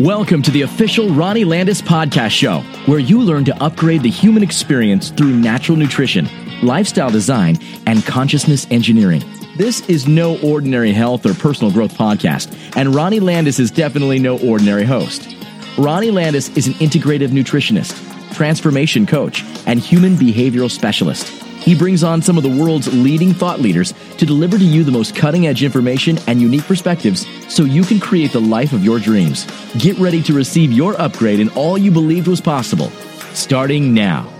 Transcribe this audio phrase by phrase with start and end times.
[0.00, 4.42] Welcome to the official Ronnie Landis podcast show, where you learn to upgrade the human
[4.42, 6.28] experience through natural nutrition,
[6.62, 7.56] lifestyle design,
[7.86, 9.24] and consciousness engineering.
[9.56, 14.38] This is no ordinary health or personal growth podcast, and Ronnie Landis is definitely no
[14.40, 15.34] ordinary host.
[15.78, 17.96] Ronnie Landis is an integrative nutritionist,
[18.34, 21.45] transformation coach, and human behavioral specialist.
[21.66, 24.92] He brings on some of the world's leading thought leaders to deliver to you the
[24.92, 29.00] most cutting edge information and unique perspectives so you can create the life of your
[29.00, 29.48] dreams.
[29.76, 32.90] Get ready to receive your upgrade in all you believed was possible,
[33.34, 34.32] starting now.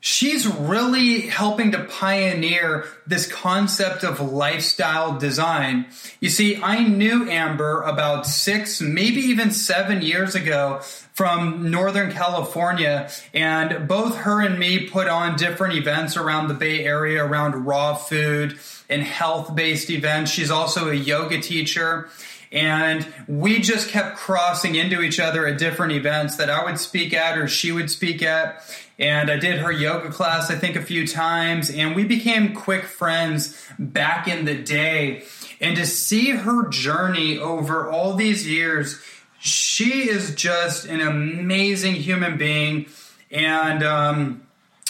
[0.00, 5.86] She's really helping to pioneer this concept of lifestyle design.
[6.20, 10.80] You see, I knew Amber about six, maybe even seven years ago
[11.14, 16.84] from Northern California, and both her and me put on different events around the Bay
[16.84, 18.58] Area around raw food
[18.88, 20.30] and health based events.
[20.30, 22.08] She's also a yoga teacher.
[22.50, 27.12] And we just kept crossing into each other at different events that I would speak
[27.12, 28.62] at or she would speak at.
[28.98, 31.70] And I did her yoga class, I think, a few times.
[31.70, 35.24] And we became quick friends back in the day.
[35.60, 39.00] And to see her journey over all these years,
[39.38, 42.86] she is just an amazing human being.
[43.30, 44.42] And, um,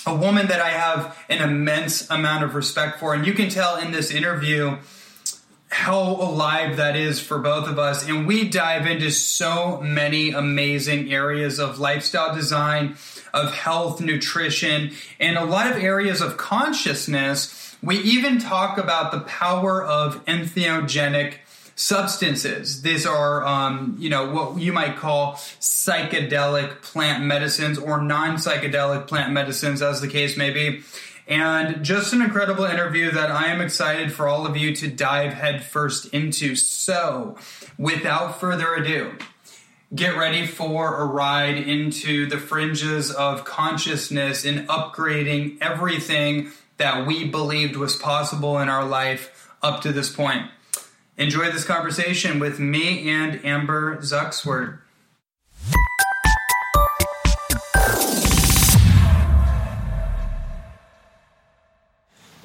[0.06, 3.14] a woman that I have an immense amount of respect for.
[3.14, 4.78] And you can tell in this interview
[5.70, 8.06] how alive that is for both of us.
[8.08, 12.96] And we dive into so many amazing areas of lifestyle design,
[13.34, 17.76] of health, nutrition, and a lot of areas of consciousness.
[17.82, 21.34] We even talk about the power of entheogenic
[21.78, 22.82] substances.
[22.82, 29.06] These are, um, you know, what you might call psychedelic plant medicines or non psychedelic
[29.06, 30.82] plant medicines, as the case may be.
[31.28, 35.34] And just an incredible interview that I am excited for all of you to dive
[35.34, 36.56] headfirst into.
[36.56, 37.36] So,
[37.76, 39.14] without further ado,
[39.94, 47.28] get ready for a ride into the fringes of consciousness and upgrading everything that we
[47.28, 50.50] believed was possible in our life up to this point.
[51.18, 54.78] Enjoy this conversation with me and Amber Zuckswert.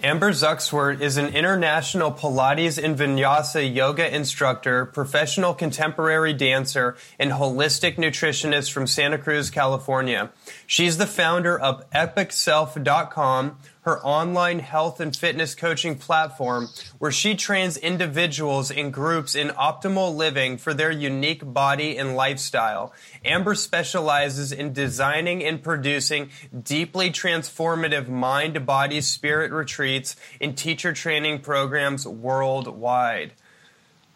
[0.03, 7.95] Amber Zuckswert is an international Pilates and Vinyasa yoga instructor, professional contemporary dancer, and holistic
[7.95, 10.29] nutritionist from Santa Cruz, California.
[10.67, 16.69] She's the founder of EpicSelf.com, her online health and fitness coaching platform
[16.99, 22.93] where she trains individuals and groups in optimal living for their unique body and lifestyle.
[23.23, 26.29] Amber specializes in designing and producing
[26.63, 33.33] deeply transformative mind, body, spirit retreats and teacher training programs worldwide.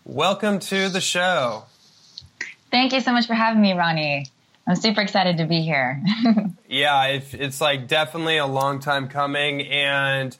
[0.05, 1.65] Welcome to the show.
[2.71, 4.27] Thank you so much for having me, Ronnie.
[4.67, 6.03] I'm super excited to be here.
[6.69, 10.37] yeah, it, it's like definitely a long time coming, and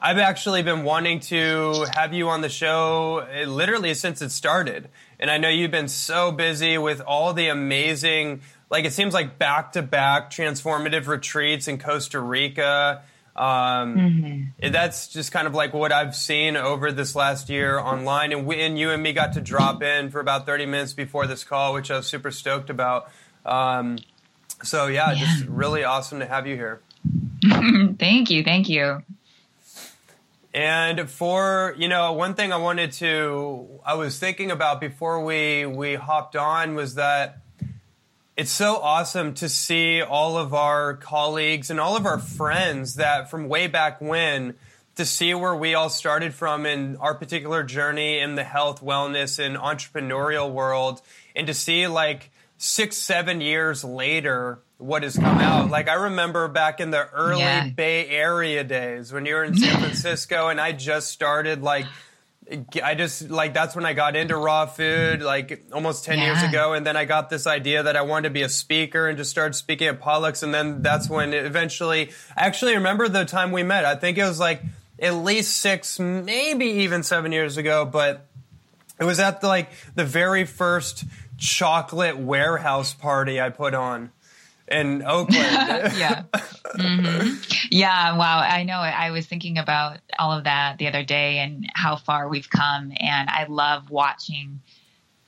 [0.00, 4.90] I've actually been wanting to have you on the show eh, literally since it started.
[5.18, 9.38] And I know you've been so busy with all the amazing, like it seems like
[9.38, 13.02] back to back transformative retreats in Costa Rica.
[13.34, 14.70] Um, mm-hmm.
[14.70, 18.32] That's just kind of like what I've seen over this last year online.
[18.32, 21.26] And, we, and you and me got to drop in for about 30 minutes before
[21.26, 23.10] this call, which I was super stoked about.
[23.44, 23.98] Um,
[24.62, 26.80] so yeah, yeah, just really awesome to have you here.
[27.98, 29.02] thank you, thank you.
[30.52, 35.66] And for you know, one thing I wanted to, I was thinking about before we
[35.66, 37.38] we hopped on was that
[38.36, 43.30] it's so awesome to see all of our colleagues and all of our friends that
[43.30, 44.54] from way back when
[44.96, 49.44] to see where we all started from in our particular journey in the health, wellness,
[49.44, 51.02] and entrepreneurial world,
[51.34, 55.70] and to see like six, seven years later, what has come out.
[55.70, 57.68] Like I remember back in the early yeah.
[57.68, 61.86] Bay Area days when you were in San Francisco and I just started like
[62.82, 66.24] I just like that's when I got into raw food like almost 10 yeah.
[66.26, 69.08] years ago and then I got this idea that I wanted to be a speaker
[69.08, 73.24] and just started speaking at potlucks and then that's when eventually I actually remember the
[73.24, 73.86] time we met.
[73.86, 74.60] I think it was like
[74.98, 78.26] at least 6 maybe even 7 years ago but
[79.00, 81.04] it was at the, like the very first
[81.38, 84.10] chocolate warehouse party I put on
[84.68, 85.36] in Oakland.
[85.36, 86.24] yeah.
[86.76, 87.66] Mm-hmm.
[87.70, 88.16] Yeah.
[88.16, 88.38] Wow.
[88.38, 88.78] I know.
[88.78, 92.92] I was thinking about all of that the other day and how far we've come.
[92.98, 94.60] And I love watching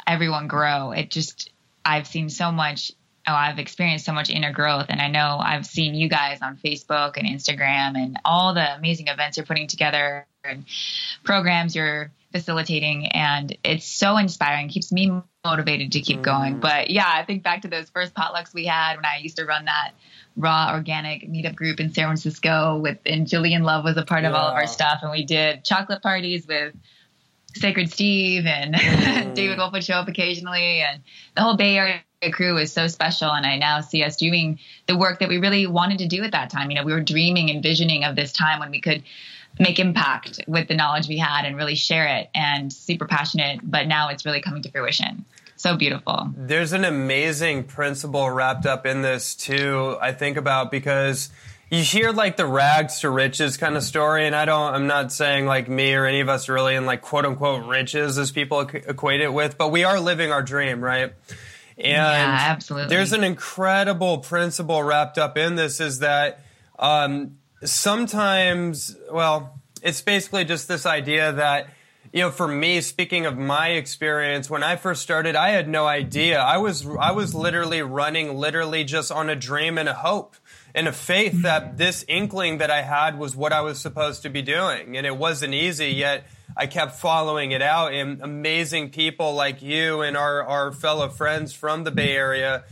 [0.06, 0.92] everyone grow.
[0.92, 1.50] It just,
[1.84, 2.92] I've seen so much.
[3.28, 4.86] Oh, I've experienced so much inner growth.
[4.88, 9.08] And I know I've seen you guys on Facebook and Instagram and all the amazing
[9.08, 10.64] events you're putting together and
[11.24, 13.06] programs you're facilitating.
[13.08, 16.56] And it's so inspiring, keeps me motivated to keep going.
[16.56, 16.60] Mm.
[16.60, 19.44] But yeah, I think back to those first potlucks we had when I used to
[19.44, 19.92] run that
[20.36, 24.30] raw organic meetup group in San Francisco with and Julian Love was a part yeah.
[24.30, 26.74] of all of our stuff and we did chocolate parties with
[27.54, 29.34] Sacred Steve and mm.
[29.34, 31.02] David Wolfe would show up occasionally and
[31.34, 32.02] the whole Bay Area
[32.32, 35.66] crew was so special and I now see us doing the work that we really
[35.66, 36.70] wanted to do at that time.
[36.70, 39.04] You know, we were dreaming and visioning of this time when we could
[39.58, 43.86] make impact with the knowledge we had and really share it and super passionate but
[43.86, 45.24] now it's really coming to fruition.
[45.56, 46.30] So beautiful.
[46.36, 51.30] There's an amazing principle wrapped up in this too i think about because
[51.70, 55.10] you hear like the rags to riches kind of story and i don't i'm not
[55.10, 58.60] saying like me or any of us really in like quote unquote riches as people
[58.60, 61.12] equate it with but we are living our dream right?
[61.78, 62.88] And yeah, absolutely.
[62.88, 66.40] there's an incredible principle wrapped up in this is that
[66.78, 71.68] um, sometimes, well, it's basically just this idea that,
[72.12, 75.86] you know, for me, speaking of my experience, when I first started, I had no
[75.86, 76.40] idea.
[76.40, 80.36] I was, I was literally running literally just on a dream and a hope
[80.74, 81.76] and a faith that hmm.
[81.76, 84.96] this inkling that I had was what I was supposed to be doing.
[84.96, 87.92] And it wasn't easy, yet I kept following it out.
[87.92, 92.64] And amazing people like you and our, our fellow friends from the Bay Area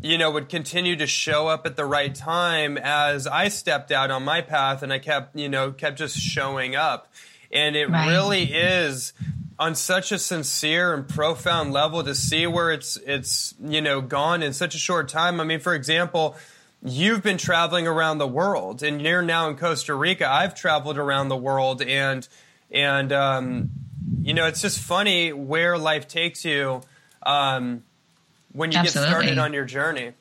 [0.00, 4.10] you know, would continue to show up at the right time as I stepped out
[4.10, 7.12] on my path and I kept, you know, kept just showing up.
[7.50, 8.06] And it right.
[8.06, 9.12] really is
[9.58, 14.42] on such a sincere and profound level to see where it's it's you know gone
[14.42, 15.40] in such a short time.
[15.40, 16.36] I mean, for example,
[16.82, 20.30] you've been traveling around the world, and you're now in Costa Rica.
[20.30, 22.28] I've traveled around the world, and
[22.70, 23.70] and um,
[24.20, 26.82] you know, it's just funny where life takes you.
[27.24, 27.82] Um,
[28.58, 29.10] when you Absolutely.
[29.10, 30.12] get started on your journey.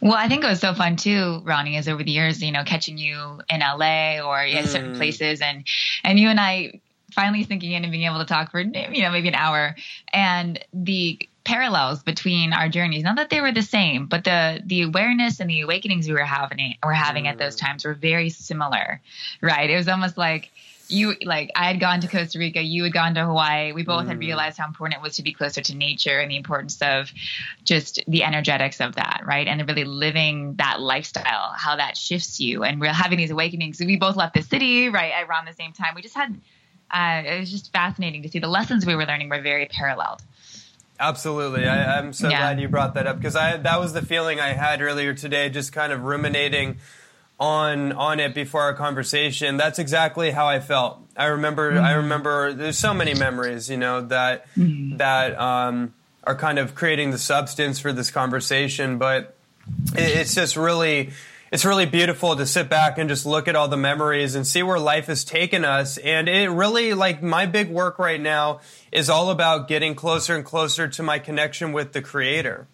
[0.00, 2.64] Well, I think it was so fun too, Ronnie, is over the years, you know,
[2.64, 4.68] catching you in LA or in mm.
[4.68, 5.66] certain places and
[6.02, 6.80] and you and I
[7.12, 9.76] finally sinking in and being able to talk for you know maybe an hour
[10.14, 14.80] and the parallels between our journeys not that they were the same but the the
[14.80, 17.28] awareness and the awakenings we were having were having mm.
[17.28, 17.60] at those mm.
[17.60, 18.98] times were very similar
[19.42, 20.50] right it was almost like
[20.88, 23.72] you like I had gone to Costa Rica, you had gone to Hawaii.
[23.72, 24.08] We both Mm.
[24.08, 27.10] had realized how important it was to be closer to nature and the importance of
[27.64, 29.46] just the energetics of that, right?
[29.46, 32.64] And really living that lifestyle, how that shifts you.
[32.64, 33.80] And we're having these awakenings.
[33.80, 35.94] We both left the city, right, around the same time.
[35.94, 36.40] We just had
[36.90, 40.20] uh, it was just fascinating to see the lessons we were learning were very paralleled.
[41.00, 41.66] Absolutely.
[41.66, 42.38] I, I'm so Yeah.
[42.38, 45.48] glad you brought that up because I that was the feeling I had earlier today,
[45.48, 46.76] just kind of ruminating
[47.38, 49.56] on on it before our conversation.
[49.56, 51.00] That's exactly how I felt.
[51.16, 56.58] I remember I remember there's so many memories, you know, that that um, are kind
[56.58, 59.36] of creating the substance for this conversation, but
[59.94, 61.10] it, it's just really
[61.52, 64.62] it's really beautiful to sit back and just look at all the memories and see
[64.62, 68.60] where life has taken us and it really like my big work right now
[68.90, 72.66] is all about getting closer and closer to my connection with the creator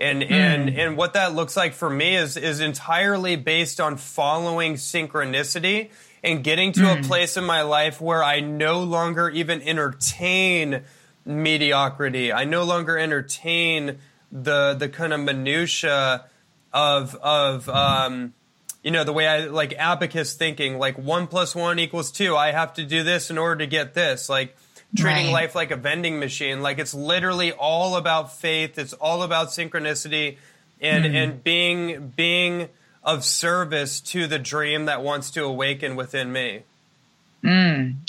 [0.00, 4.74] and and and what that looks like for me is is entirely based on following
[4.74, 5.90] synchronicity
[6.22, 10.82] and getting to a place in my life where I no longer even entertain
[11.24, 12.32] mediocrity.
[12.32, 13.98] I no longer entertain
[14.32, 16.24] the the kind of minutia
[16.72, 18.34] of of um,
[18.82, 22.36] you know the way I like abacus thinking, like one plus one equals two.
[22.36, 24.28] I have to do this in order to get this.
[24.28, 24.56] Like
[24.96, 25.32] treating Right.
[25.32, 26.62] life like a vending machine.
[26.62, 28.78] Like it's literally all about faith.
[28.78, 30.36] It's all about synchronicity
[30.80, 32.68] and and being being
[33.02, 36.62] of service to the dream that wants to awaken within me.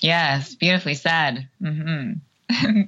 [0.01, 1.47] Yes, beautifully said.
[1.61, 2.13] hmm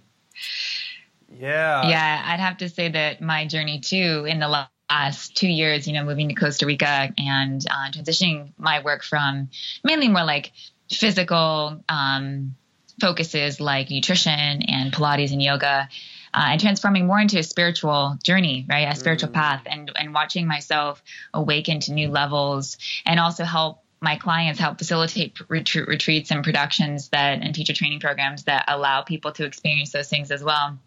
[1.36, 1.90] Yeah.
[1.90, 5.94] yeah, I'd have to say that my journey too in the last two years, you
[5.94, 9.50] know, moving to Costa Rica and uh, transitioning my work from
[9.84, 10.52] mainly more like
[10.92, 12.56] physical um,
[13.00, 15.90] focuses like nutrition and Pilates and yoga.
[16.36, 18.92] Uh, and transforming more into a spiritual journey, right?
[18.92, 24.16] A spiritual path, and and watching myself awaken to new levels, and also help my
[24.16, 29.32] clients help facilitate retreat, retreats and productions that and teacher training programs that allow people
[29.34, 30.80] to experience those things as well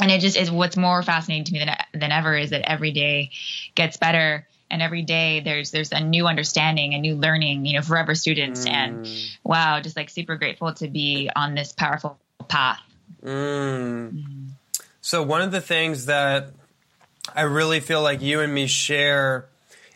[0.00, 2.92] and it just is what's more fascinating to me than, than ever is that every
[2.92, 3.30] day
[3.74, 7.82] gets better and every day there's there's a new understanding a new learning you know
[7.82, 8.70] forever students mm.
[8.70, 9.08] and
[9.44, 12.80] wow just like super grateful to be on this powerful path.
[13.22, 14.12] Mm.
[14.12, 14.44] Mm-hmm.
[15.00, 16.50] So one of the things that
[17.34, 19.48] I really feel like you and me share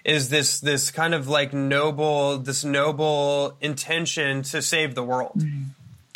[0.04, 5.38] is this this kind of like noble this noble intention to save the world.
[5.38, 5.62] Mm-hmm.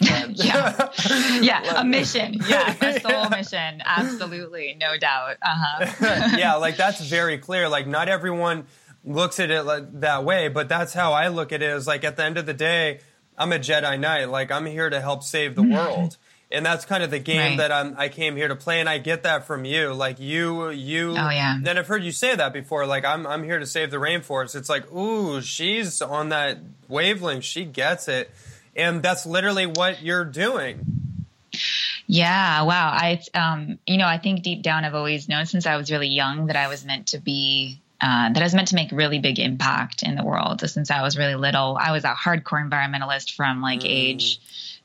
[0.31, 0.91] yeah
[1.41, 7.39] yeah a mission yeah a soul mission absolutely no doubt uh-huh yeah, like that's very
[7.39, 7.69] clear.
[7.69, 8.67] Like not everyone
[9.05, 11.71] looks at it like, that way, but that's how I look at it.
[11.71, 13.01] Is like at the end of the day,
[13.39, 14.29] I'm a Jedi Knight.
[14.29, 16.17] Like I'm here to help save the world.
[16.51, 17.57] And that's kind of the game Right.
[17.59, 19.93] that I'm, I came here to play, and I get that from you.
[19.93, 21.11] Like you, you.
[21.11, 21.59] Oh, yeah.
[21.61, 22.87] Then I've heard you say that before.
[22.87, 24.55] Like I'm, I'm here to save the rainforest.
[24.55, 27.43] It's like, ooh, she's on that wavelength.
[27.45, 28.31] She gets it,
[28.77, 30.85] and that's literally what you're doing.
[32.07, 32.91] Yeah, wow.
[32.93, 36.09] I, um, you know, I think deep down I've always known since I was really
[36.09, 39.19] young that I was meant to be, uh, that I was meant to make really
[39.19, 40.61] big impact in the world.
[40.69, 44.41] Since I was really little, I was a hardcore environmentalist from like age,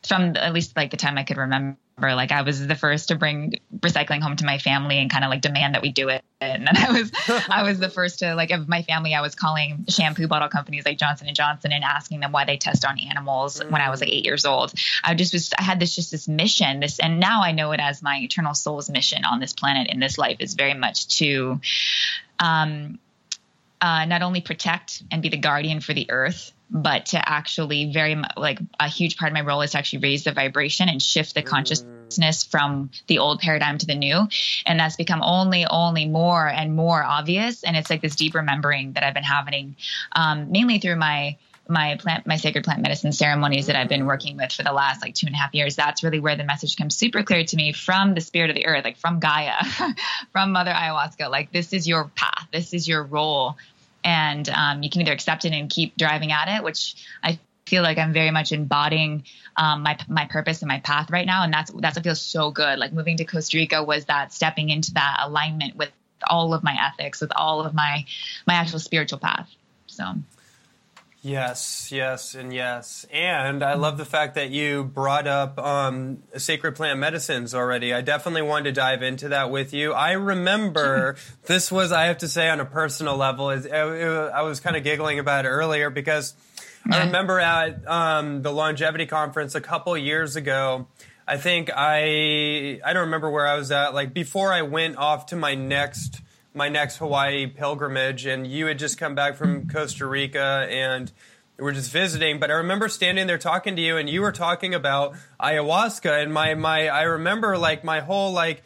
[0.07, 1.77] from at least like the time I could remember.
[1.99, 5.29] Like I was the first to bring recycling home to my family and kind of
[5.29, 6.23] like demand that we do it.
[6.41, 7.11] And then I was,
[7.49, 9.13] I was the first to like of my family.
[9.13, 12.57] I was calling shampoo bottle companies like Johnson and Johnson and asking them why they
[12.57, 14.73] test on animals when I was like eight years old.
[15.03, 16.79] I just was, I had this just this mission.
[16.79, 19.99] This, and now I know it as my eternal soul's mission on this planet in
[19.99, 21.61] this life is very much to,
[22.39, 22.97] um,
[23.79, 28.15] uh, not only protect and be the guardian for the earth, but to actually very
[28.37, 31.35] like a huge part of my role is to actually raise the vibration and shift
[31.35, 34.27] the consciousness from the old paradigm to the new.
[34.65, 37.63] And that's become only, only more and more obvious.
[37.63, 39.75] And it's like this deep remembering that I've been having,
[40.13, 41.37] um, mainly through my
[41.67, 45.01] my plant my sacred plant medicine ceremonies that I've been working with for the last
[45.01, 47.55] like two and a half years, that's really where the message comes super clear to
[47.55, 49.63] me from the spirit of the earth, like from Gaia,
[50.31, 51.29] from Mother Ayahuasca.
[51.29, 53.57] Like this is your path, this is your role,
[54.03, 57.83] and um, you can either accept it and keep driving at it, which I feel
[57.83, 59.23] like I'm very much embodying
[59.55, 62.51] um, my my purpose and my path right now, and that's that's what feels so
[62.51, 62.79] good.
[62.79, 65.91] Like moving to Costa Rica was that stepping into that alignment with
[66.29, 68.05] all of my ethics, with all of my
[68.47, 69.49] my actual spiritual path.
[69.87, 70.05] So.
[71.23, 73.05] Yes, yes, and yes.
[73.13, 77.93] And I love the fact that you brought up um, sacred plant medicines already.
[77.93, 79.93] I definitely wanted to dive into that with you.
[79.93, 84.41] I remember this was, I have to say, on a personal level, it, it, I
[84.41, 86.33] was kind of giggling about it earlier because
[86.89, 90.87] I remember at um, the longevity conference a couple years ago.
[91.27, 93.93] I think I I don't remember where I was at.
[93.93, 96.20] Like before I went off to my next
[96.53, 101.11] my next Hawaii pilgrimage, and you had just come back from Costa Rica, and
[101.57, 102.39] we're just visiting.
[102.39, 106.33] But I remember standing there talking to you, and you were talking about ayahuasca, and
[106.33, 108.63] my my I remember like my whole like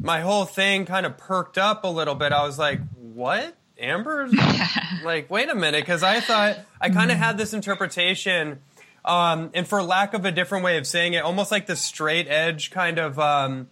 [0.00, 2.32] my whole thing kind of perked up a little bit.
[2.32, 3.54] I was like, what?
[3.78, 4.34] Amber's
[5.04, 8.60] like, wait a minute, because I thought I kind of had this interpretation,
[9.08, 12.28] um, and for lack of a different way of saying it, almost like the straight
[12.28, 13.66] edge kind of, um,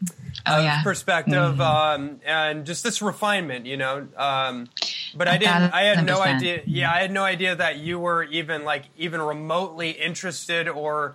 [0.48, 0.82] Oh, yeah.
[0.82, 1.60] perspective, Mm-hmm.
[1.60, 4.06] um, and just this refinement, you know.
[4.16, 4.68] Um,
[5.14, 5.72] but I didn't.
[5.74, 6.36] I had no 1000%.
[6.36, 6.62] idea.
[6.66, 11.14] Yeah, I had no idea that you were even like even remotely interested or.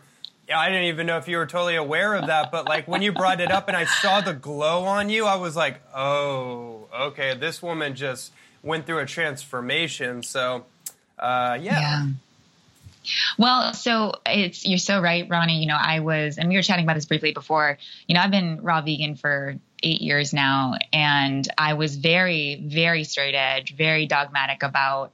[0.53, 3.13] I didn't even know if you were totally aware of that, but like when you
[3.13, 7.35] brought it up and I saw the glow on you, I was like, "Oh, okay,
[7.35, 10.65] this woman just went through a transformation." So,
[11.17, 11.79] uh, yeah.
[11.79, 12.05] Yeah.
[13.37, 15.59] Well, so it's you're so right, Ronnie.
[15.59, 17.77] You know, I was, and we were chatting about this briefly before.
[18.07, 23.03] You know, I've been raw vegan for eight years now, and I was very, very
[23.03, 25.13] straight edge, very dogmatic about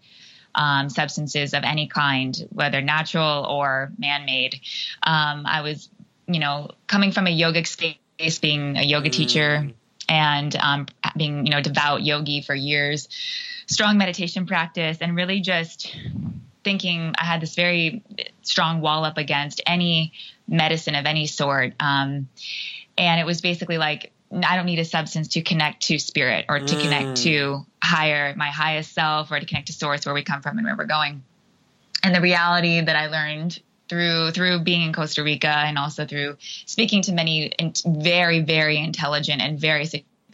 [0.56, 4.60] um, substances of any kind, whether natural or man-made.
[5.04, 5.90] Um, I was,
[6.28, 9.70] you know, coming from a yogic space, being a yoga teacher,
[10.10, 13.08] and um, being, you know, devout yogi for years,
[13.68, 15.96] strong meditation practice, and really just
[16.68, 18.04] thinking I had this very
[18.42, 20.12] strong wall up against any
[20.50, 21.72] medicine of any sort.
[21.80, 22.28] Um,
[22.98, 26.60] and it was basically like, I don't need a substance to connect to spirit or
[26.60, 30.42] to connect to higher, my highest self, or to connect to source where we come
[30.42, 31.24] from and where we're going.
[32.04, 36.36] And the reality that I learned through through being in Costa Rica and also through
[36.66, 39.86] speaking to many in- very very intelligent and very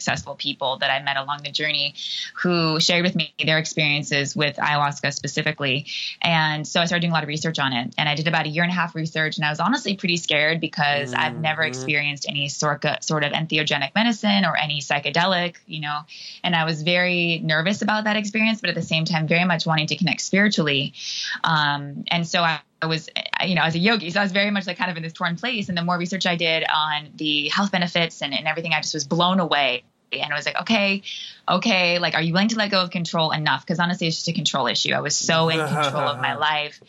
[0.04, 1.94] successful people that I met along the journey
[2.34, 5.86] who shared with me their experiences with ayahuasca specifically.
[6.20, 7.94] And so I started doing a lot of research on it.
[7.96, 10.18] And I did about a year and a half research and I was honestly pretty
[10.18, 15.56] scared because I've never experienced any sort of, sort of entheogenic medicine or any psychedelic,
[15.66, 16.00] you know,
[16.42, 19.64] and I was very nervous about that experience, but at the same time, very much
[19.64, 20.92] wanting to connect spiritually.
[21.42, 23.08] Um, and so I, I was,
[23.42, 25.14] you know, as a yogi, so I was very much like kind of in this
[25.14, 25.68] torn place.
[25.68, 28.92] And the more research I did on the health benefits and, and everything, I just
[28.92, 29.84] was blown away.
[30.20, 31.02] And I was like, okay,
[31.48, 33.62] okay, like, are you willing to let go of control enough?
[33.62, 34.92] Because honestly, it's just a control issue.
[34.92, 36.80] I was so in control of my life.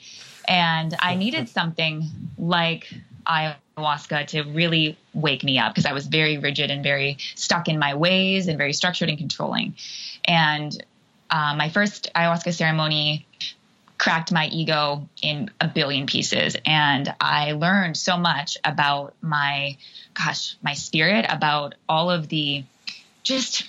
[0.48, 2.04] And I needed something
[2.38, 2.88] like
[3.26, 7.80] ayahuasca to really wake me up because I was very rigid and very stuck in
[7.80, 9.76] my ways and very structured and controlling.
[10.24, 10.84] And
[11.30, 13.26] uh, my first ayahuasca ceremony
[13.98, 19.78] cracked my ego in a billion pieces and i learned so much about my
[20.14, 22.64] gosh my spirit about all of the
[23.26, 23.66] just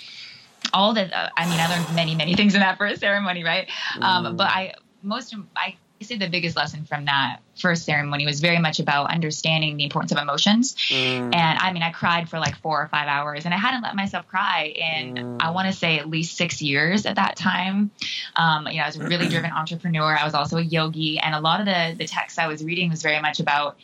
[0.73, 3.69] all the uh, i mean i learned many many things in that first ceremony right?
[4.01, 8.59] Um, but i most i say the biggest lesson from that first ceremony was very
[8.59, 10.77] much about understanding the importance of emotions.
[10.91, 13.97] And i mean i cried for like four or five hours and i hadn't let
[13.97, 17.91] myself cry in i want to say at least six years at that time.
[18.37, 20.15] Um, you know i was a really driven entrepreneur.
[20.17, 22.91] I was also a yogi and a lot of the the texts i was reading
[22.91, 23.79] was very much about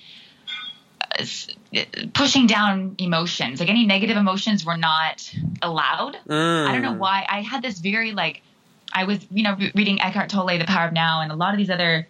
[1.18, 1.24] uh,
[2.12, 6.98] pushing down emotions like any negative emotions were not allowed i don't know mm.
[6.98, 8.42] why i had this very like
[8.92, 11.54] I was, you know, re- reading Eckhart Tolle, The Power of Now, and a lot
[11.54, 12.06] of these other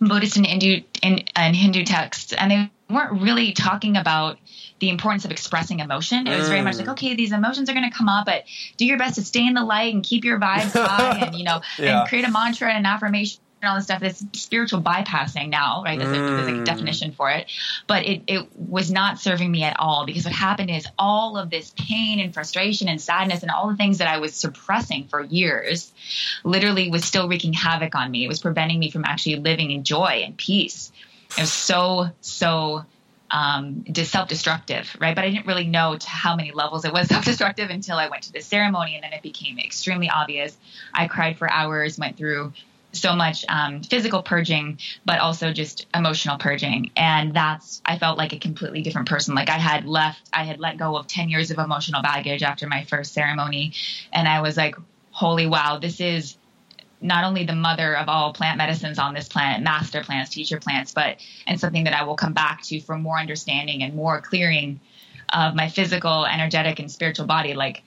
[0.00, 4.38] Buddhist and Hindu and, and Hindu texts, and they weren't really talking about
[4.78, 6.26] the importance of expressing emotion.
[6.26, 6.92] It was very much like, mm.
[6.92, 8.44] okay, these emotions are going to come up, but
[8.78, 11.44] do your best to stay in the light and keep your vibes high, and you
[11.44, 12.00] know, Yeah.
[12.00, 13.40] and create a mantra and an affirmation.
[13.62, 15.98] And all this stuff, this spiritual bypassing now, right?
[15.98, 17.46] There's, a, there's a definition for it,
[17.86, 21.50] but it, it was not serving me at all because what happened is all of
[21.50, 25.22] this pain and frustration and sadness and all the things that I was suppressing for
[25.22, 25.92] years
[26.42, 28.24] literally was still wreaking havoc on me.
[28.24, 30.90] It was preventing me from actually living in joy and peace.
[31.36, 32.86] It was so, so
[33.30, 35.14] um, self-destructive, right?
[35.14, 38.24] But I didn't really know to how many levels it was self-destructive until I went
[38.24, 40.56] to the ceremony, and then it became extremely obvious.
[40.94, 42.52] I cried for hours, went through
[42.92, 48.32] so much um, physical purging, but also just emotional purging, and that's I felt like
[48.32, 49.34] a completely different person.
[49.34, 52.66] Like I had left, I had let go of ten years of emotional baggage after
[52.66, 53.72] my first ceremony,
[54.12, 54.76] and I was like,
[55.10, 56.36] holy wow, this is
[57.00, 60.92] not only the mother of all plant medicines on this planet, master plants, teacher plants,
[60.92, 64.80] but and something that I will come back to for more understanding and more clearing
[65.32, 67.54] of my physical, energetic, and spiritual body.
[67.54, 67.82] Like,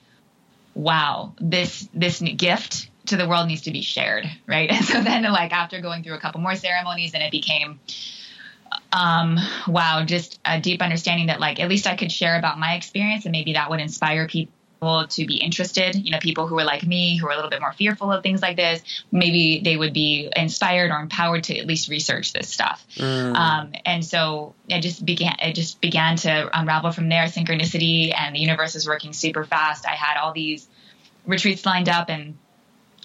[0.74, 4.70] wow, this this gift to the world needs to be shared, right?
[4.74, 7.80] And so then, like after going through a couple more ceremonies, and it became
[8.92, 12.74] um wow just a deep understanding that like at least i could share about my
[12.74, 14.50] experience and maybe that would inspire people
[15.08, 15.94] to be interested.
[15.94, 18.22] You know people who are like me who are a little bit more fearful of
[18.22, 22.48] things like this maybe they would be inspired or empowered to at least research this
[22.48, 22.84] stuff.
[23.34, 27.24] Um, and so it just began it just began to unravel from there.
[27.24, 29.86] Synchronicity and the universe is working super fast.
[29.86, 30.68] I had all these
[31.26, 32.36] retreats lined up and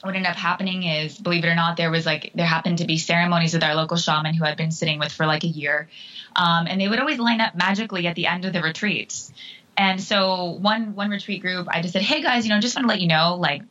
[0.01, 2.85] what ended up happening is, believe it or not, there was like there happened to
[2.85, 5.89] be ceremonies with our local shaman who I'd been sitting with for like a year,
[6.35, 9.31] um, and they would always line up magically at the end of the retreats.
[9.77, 12.85] And so one one retreat group, I just said, "Hey guys, you know, just want
[12.85, 13.61] to let you know, like,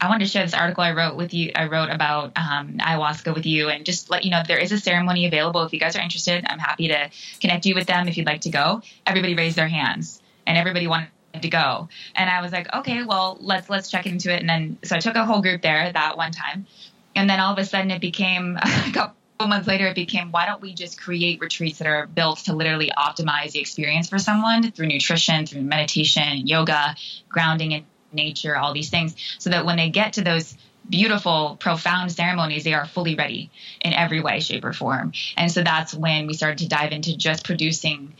[0.00, 1.52] I wanted to share this article I wrote with you.
[1.54, 4.78] I wrote about um, ayahuasca with you, and just let you know there is a
[4.78, 5.62] ceremony available.
[5.64, 8.42] If you guys are interested, I'm happy to connect you with them if you'd like
[8.42, 11.08] to go." Everybody raised their hands, and everybody wanted
[11.40, 11.88] to go.
[12.14, 14.40] And I was like, okay, well, let's let's check into it.
[14.40, 16.66] And then so I took a whole group there that one time,
[17.14, 19.14] and then all of a sudden it became a couple
[19.46, 22.90] months later it became why don't we just create retreats that are built to literally
[22.96, 26.96] optimize the experience for someone through nutrition, through meditation, yoga,
[27.28, 30.56] grounding in nature, all these things, so that when they get to those
[30.88, 35.12] beautiful, profound ceremonies, they are fully ready in every way, shape, or form.
[35.36, 38.14] And so that's when we started to dive into just producing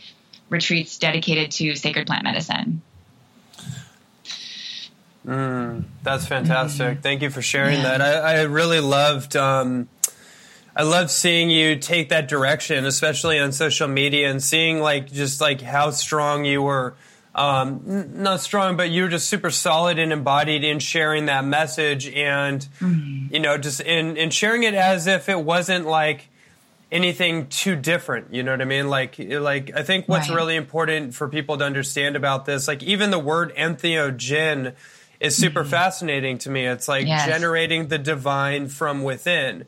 [0.49, 2.81] retreats dedicated to sacred plant medicine.
[5.25, 6.99] Mm, that's fantastic.
[6.99, 7.01] Mm.
[7.01, 8.01] Thank you for sharing that.
[8.01, 9.35] I, I, really loved.
[9.35, 9.89] Um,
[10.75, 15.41] I loved seeing you take that direction, especially on social media, and seeing like just
[15.41, 16.95] like how strong you were.
[17.35, 21.45] Um, n- not strong, but you were just super solid and embodied in sharing that
[21.45, 23.31] message, and mm.
[23.31, 26.29] you know, just in in sharing it as if it wasn't like
[26.91, 28.33] anything too different.
[28.33, 28.89] You know what I mean?
[28.89, 30.35] Like, like I think what's right.
[30.35, 34.75] really important for people to understand about this, like even the word entheogen
[35.19, 35.69] is super mm-hmm.
[35.69, 36.65] fascinating to me.
[36.65, 37.27] It's like yes.
[37.27, 39.65] generating the divine from within.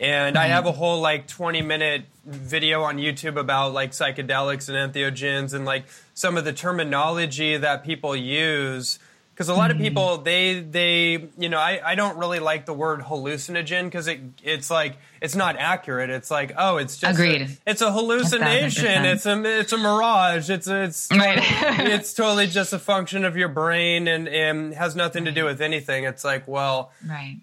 [0.00, 0.42] And mm-hmm.
[0.44, 5.54] I have a whole like 20 minute video on YouTube about like psychedelics and entheogens
[5.54, 8.98] and like some of the terminology that people use
[9.36, 9.84] because a lot of mm-hmm.
[9.84, 14.20] people they they you know I, I don't really like the word hallucinogen because it
[14.42, 19.04] it's like it's not accurate it's like oh it's just agreed a, it's a hallucination
[19.04, 21.38] it's a it's a mirage it's it's right.
[21.86, 25.34] it's totally just a function of your brain and, and has nothing right.
[25.34, 27.36] to do with anything it's like well right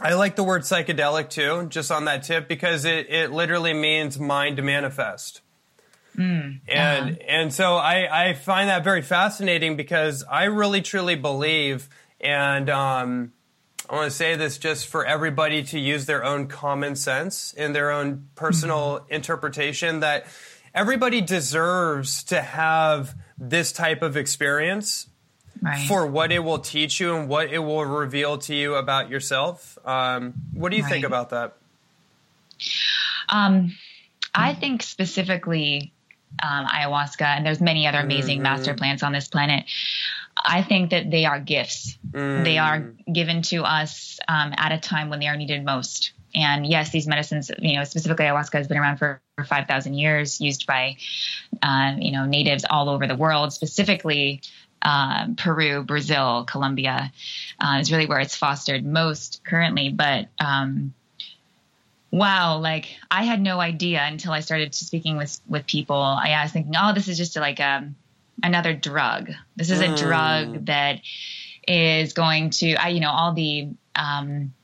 [0.00, 4.18] I like the word psychedelic too, just on that tip, because it, it literally means
[4.18, 5.40] mind manifest.
[6.16, 7.24] Mm, and uh-huh.
[7.26, 11.88] and so I, I find that very fascinating because I really truly believe,
[12.20, 13.32] and um,
[13.88, 17.72] I want to say this just for everybody to use their own common sense in
[17.72, 19.12] their own personal mm-hmm.
[19.12, 20.26] interpretation that
[20.74, 25.08] everybody deserves to have this type of experience
[25.60, 25.86] right.
[25.86, 29.78] for what it will teach you and what it will reveal to you about yourself.
[29.84, 30.92] Um, what do you right.
[30.92, 31.56] think about that?
[33.28, 33.74] Um,
[34.34, 35.92] I think specifically
[36.42, 38.44] um, ayahuasca, and there's many other amazing mm-hmm.
[38.44, 39.64] master plants on this planet.
[40.36, 41.96] I think that they are gifts.
[42.10, 42.44] Mm.
[42.44, 46.12] They are given to us um, at a time when they are needed most.
[46.34, 50.40] And yes, these medicines, you know, specifically ayahuasca has been around for, for 5,000 years,
[50.40, 50.96] used by,
[51.62, 54.40] uh, you know, natives all over the world, specifically
[54.82, 57.12] uh, Peru, Brazil, Colombia
[57.60, 59.88] uh, is really where it's fostered most currently.
[59.88, 60.92] But um,
[62.14, 65.96] wow, like I had no idea until I started speaking with with people.
[65.96, 67.96] I was thinking, oh, this is just like a, um,
[68.40, 69.32] another drug.
[69.56, 69.98] This is a mm.
[69.98, 71.00] drug that
[71.66, 74.54] is going to, I, you know, all the um,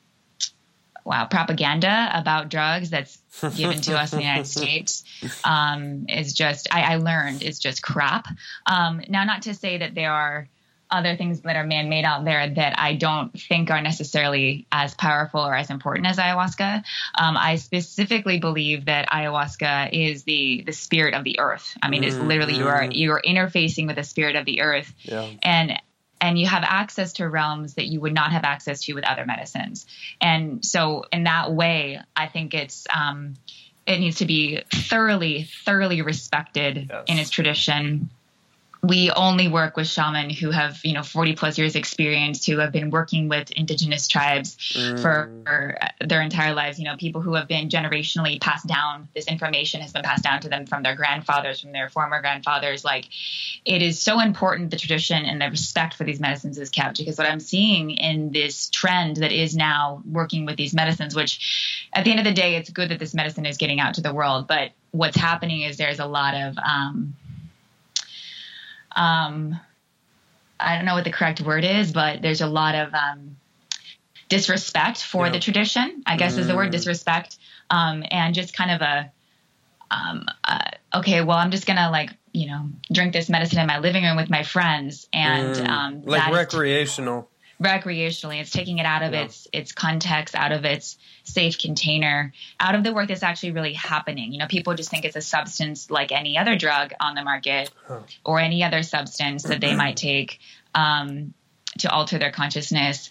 [1.05, 3.19] wow propaganda about drugs that's
[3.57, 5.03] given to us in the United States
[5.43, 8.29] um, is just I, I, learned is just crap.
[8.65, 10.49] Um, now, not to say that there are
[10.91, 15.41] other things that are man-made out there that I don't think are necessarily as powerful
[15.41, 16.83] or as important as ayahuasca.
[17.19, 21.77] Um, I specifically believe that ayahuasca is the the spirit of the earth.
[21.83, 22.09] I mean, mm-hmm.
[22.09, 25.29] it's literally you are you are interfacing with the spirit of the earth, yeah.
[25.43, 25.81] and
[26.21, 29.25] and you have access to realms that you would not have access to with other
[29.25, 29.87] medicines.
[30.21, 33.37] And so, in that way, I think it's um,
[33.87, 37.05] it needs to be thoroughly, thoroughly respected yes.
[37.07, 38.11] in its tradition
[38.83, 42.73] we only work with shaman who have you know 40 plus years experience who have
[42.73, 45.01] been working with indigenous tribes mm.
[45.01, 46.79] for, for, their entire lives.
[46.79, 49.09] You know people who have been generationally passed down.
[49.15, 52.85] This information has been passed down to them from their grandfathers from their former grandfathers.
[52.85, 53.07] Like
[53.65, 57.19] it is so important the tradition and the respect for these medicines is kept because
[57.19, 62.05] what i'm seeing in this trend that is now working with these medicines which at
[62.05, 64.15] the end of the day it's good that this medicine is getting out to the
[64.15, 67.15] world but what's happening is there's a lot of um,
[68.95, 69.59] um,
[70.59, 73.37] I don't know what the correct word is, but there's a lot of um,
[74.29, 75.33] disrespect for yeah.
[75.33, 76.03] the tradition.
[76.07, 76.39] I guess mm.
[76.39, 76.73] is the word mm.
[76.73, 77.39] disrespect,
[77.71, 79.13] um, and just kind of a
[79.91, 83.79] um, uh, okay, well, I'm just gonna like you know drink this medicine in my
[83.79, 85.69] living room with my friends, and mm.
[85.69, 87.29] um, like recreational
[87.61, 88.41] recreationally.
[88.41, 89.25] It's taking it out of yeah.
[89.25, 93.75] its its context, out of its safe container, out of the work that's actually really
[93.75, 94.33] happening.
[94.33, 97.71] You know, people just think it's a substance like any other drug on the market
[97.87, 98.01] huh.
[98.25, 100.41] or any other substance that they might take
[100.75, 101.35] um,
[101.79, 103.11] to alter their consciousness.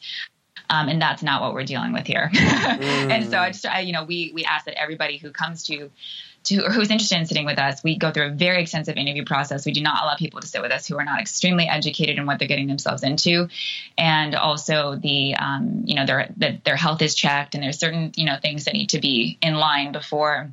[0.72, 2.30] Um, and that's not what we're dealing with here.
[2.32, 2.80] mm.
[3.12, 5.90] And so I just, I, you know, we, we ask that everybody who comes to,
[6.46, 9.26] to, or who's interested in sitting with us, we go through a very extensive interview
[9.26, 9.66] process.
[9.66, 12.26] We do not allow people to sit with us who are not extremely educated in
[12.26, 13.50] what they're getting themselves into,
[13.98, 18.26] and also the um, you know their their health is checked, and there's certain you
[18.26, 20.52] know things that need to be in line before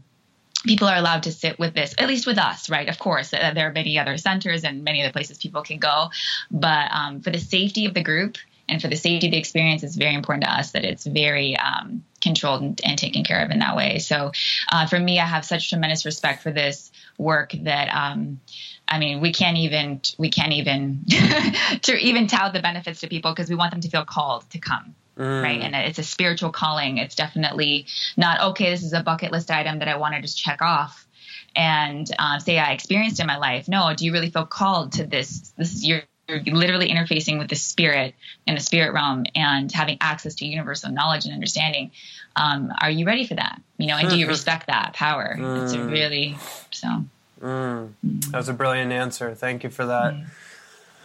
[0.64, 2.88] people are allowed to sit with this, at least with us, right?
[2.88, 6.10] Of course, uh, there are many other centers and many other places people can go,
[6.50, 8.36] but um, for the safety of the group
[8.68, 11.56] and for the safety of the experience, it's very important to us that it's very
[11.56, 13.98] um, controlled and, and, taken care of in that way.
[13.98, 14.32] So,
[14.72, 17.88] uh, for me, I have such tremendous respect for this work that.
[17.88, 18.40] Um,
[18.88, 21.04] I mean, we can't even we can't even
[21.82, 24.58] to even tout the benefits to people because we want them to feel called to
[24.58, 24.94] come.
[25.18, 25.42] Mm.
[25.42, 25.60] Right.
[25.60, 26.98] And it's a spiritual calling.
[26.98, 27.86] It's definitely
[28.16, 31.06] not, okay, this is a bucket list item that I want to just check off
[31.54, 33.66] and uh, say I experienced in my life.
[33.66, 35.52] No, do you really feel called to this?
[35.56, 38.14] This is your you're literally interfacing with the spirit
[38.46, 41.90] in the spirit realm and having access to universal knowledge and understanding.
[42.34, 43.60] Um, are you ready for that?
[43.78, 45.36] You know, and do you respect that power?
[45.38, 45.64] Mm.
[45.64, 46.36] It's really
[46.70, 47.04] so.
[47.40, 47.92] Mm.
[48.30, 49.34] That was a brilliant answer.
[49.34, 50.14] Thank you for that.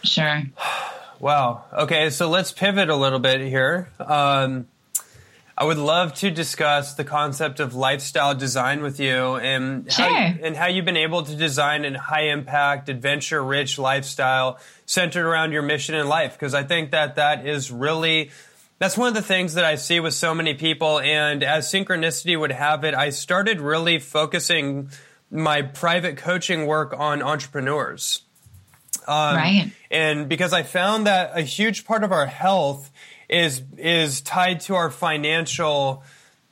[0.02, 0.42] Sure.
[1.20, 1.66] Wow.
[1.72, 3.88] Okay, so let's pivot a little bit here.
[4.00, 4.66] Um,
[5.62, 10.04] I would love to discuss the concept of lifestyle design with you and sure.
[10.04, 15.24] how, and how you've been able to design a high impact, adventure rich lifestyle centered
[15.24, 16.32] around your mission in life.
[16.32, 18.32] Because I think that that is really
[18.80, 20.98] that's one of the things that I see with so many people.
[20.98, 24.90] And as synchronicity would have it, I started really focusing
[25.30, 28.22] my private coaching work on entrepreneurs.
[29.06, 29.72] Um, right.
[29.92, 32.90] And because I found that a huge part of our health
[33.32, 36.04] is is tied to our financial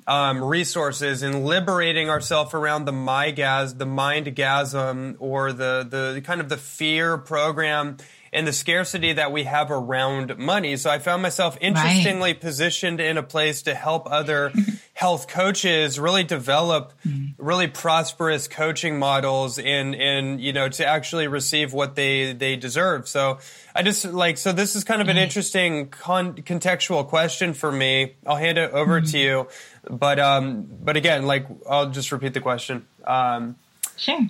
[0.06, 6.22] um, resources and liberating ourselves around the my gas, the mind gasm, or the the
[6.24, 7.98] kind of the fear program
[8.32, 10.76] and the scarcity that we have around money.
[10.76, 12.40] So I found myself interestingly right.
[12.40, 14.52] positioned in a place to help other
[14.94, 17.42] health coaches really develop mm-hmm.
[17.44, 23.08] really prosperous coaching models and and you know to actually receive what they they deserve.
[23.08, 23.38] So
[23.74, 25.24] I just like so this is kind of an mm-hmm.
[25.24, 28.14] interesting con- contextual question for me.
[28.26, 29.10] I'll hand it over mm-hmm.
[29.10, 29.48] to you,
[29.88, 32.86] but um but again like I'll just repeat the question.
[33.04, 33.56] Um,
[33.96, 34.20] sure.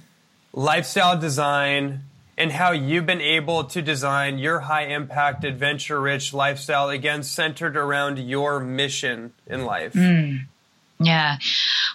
[0.52, 2.04] Lifestyle design
[2.40, 7.76] and how you've been able to design your high impact, adventure rich lifestyle, again, centered
[7.76, 9.92] around your mission in life.
[9.92, 10.46] Mm.
[10.98, 11.36] Yeah.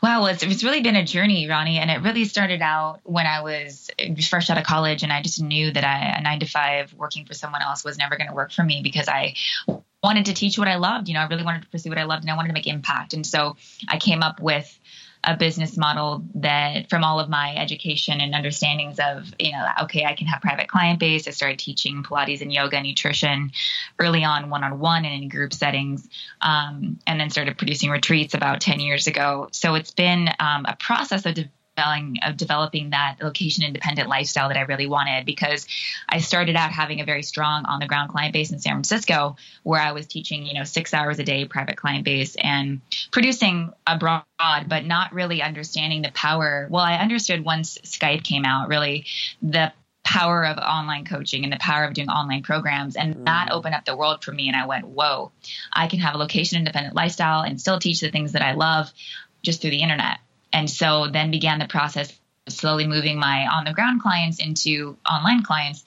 [0.03, 0.25] Wow.
[0.25, 1.79] It's, it's really been a journey, Ronnie.
[1.79, 3.89] And it really started out when I was
[4.29, 7.25] fresh out of college and I just knew that I, a nine to five working
[7.25, 9.33] for someone else was never going to work for me because I
[10.03, 11.07] wanted to teach what I loved.
[11.07, 12.67] You know, I really wanted to pursue what I loved and I wanted to make
[12.67, 13.13] impact.
[13.15, 14.79] And so I came up with
[15.25, 20.05] a business model that from all of my education and understandings of you know okay
[20.05, 21.27] i can have private client base.
[21.27, 23.51] I started teaching pilates and yoga and nutrition
[23.99, 26.07] early on one-on-one and in group settings
[26.41, 29.49] um, and then started producing retreats about 10 years ago.
[29.51, 34.57] So it's been um, a process of de- of developing that location independent lifestyle that
[34.57, 35.67] I really wanted because
[36.07, 39.35] I started out having a very strong on the ground client base in San Francisco
[39.63, 42.79] where I was teaching, you know, six hours a day private client base and
[43.11, 46.67] producing abroad, but not really understanding the power.
[46.69, 49.05] Well, I understood once Skype came out, really
[49.41, 49.73] the
[50.05, 52.95] power of online coaching and the power of doing online programs.
[52.95, 53.25] And mm.
[53.25, 54.47] that opened up the world for me.
[54.47, 55.31] And I went, whoa,
[55.73, 58.93] I can have a location independent lifestyle and still teach the things that I love
[59.41, 60.19] just through the internet.
[60.55, 64.95] And so then began the process of slowly moving my on the ground clients into
[65.05, 65.83] online clients.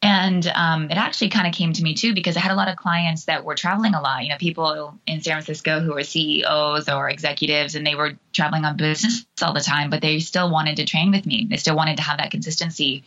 [0.00, 2.68] And um, it actually kind of came to me too because I had a lot
[2.68, 4.22] of clients that were traveling a lot.
[4.22, 8.64] You know, people in San Francisco who were CEOs or executives, and they were traveling
[8.64, 11.48] on business all the time, but they still wanted to train with me.
[11.50, 13.02] They still wanted to have that consistency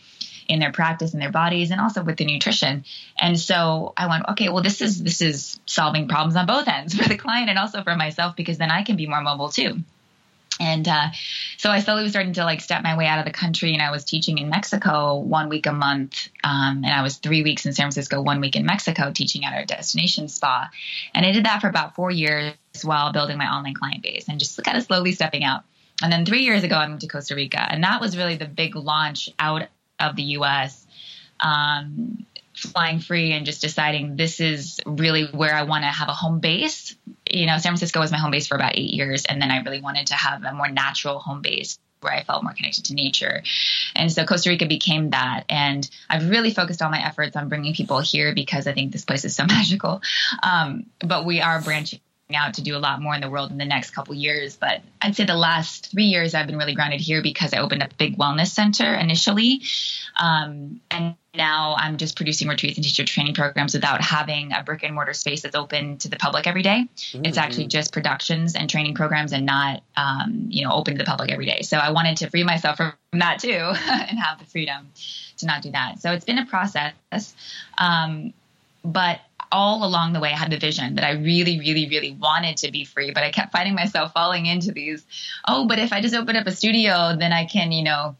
[0.46, 2.84] in their practice in their bodies and also with the nutrition.
[3.18, 6.94] And so I went, okay, well this is this is solving problems on both ends
[6.98, 9.82] for the client and also for myself because then I can be more mobile too.
[10.60, 11.08] And uh,
[11.56, 13.82] so I slowly was starting to like step my way out of the country, and
[13.82, 17.64] I was teaching in Mexico one week a month, um, and I was three weeks
[17.64, 20.70] in San Francisco, one week in Mexico, teaching at our destination spa,
[21.14, 24.38] and I did that for about four years while building my online client base and
[24.38, 25.64] just kind of slowly stepping out.
[26.02, 28.46] And then three years ago, I moved to Costa Rica, and that was really the
[28.46, 29.66] big launch out
[29.98, 30.86] of the U.S.
[31.40, 32.26] Um,
[32.60, 36.40] flying free and just deciding this is really where I want to have a home
[36.40, 36.96] base.
[37.30, 39.62] You know, San Francisco was my home base for about eight years, and then I
[39.62, 42.94] really wanted to have a more natural home base where I felt more connected to
[42.94, 43.42] nature.
[43.94, 45.44] And so Costa Rica became that.
[45.48, 49.04] And I've really focused all my efforts on bringing people here because I think this
[49.04, 50.00] place is so magical.
[50.42, 52.00] Um, but we are branching
[52.34, 54.56] out to do a lot more in the world in the next couple years.
[54.56, 57.82] But I'd say the last three years I've been really grounded here because I opened
[57.82, 59.62] up a big wellness center initially.
[60.18, 64.82] Um, and now I'm just producing retreats and teacher training programs without having a brick
[64.82, 66.88] and mortar space that's open to the public every day.
[66.96, 67.24] Mm-hmm.
[67.24, 71.04] It's actually just productions and training programs and not, um, you know, open to the
[71.04, 71.62] public every day.
[71.62, 74.88] So I wanted to free myself from that too and have the freedom
[75.38, 76.00] to not do that.
[76.00, 76.94] So it's been a process.
[77.78, 78.32] Um,
[78.84, 79.20] but
[79.52, 82.70] all along the way, I had the vision that I really, really, really wanted to
[82.70, 85.04] be free, but I kept finding myself falling into these,
[85.46, 88.16] oh, but if I just open up a studio, then I can, you know,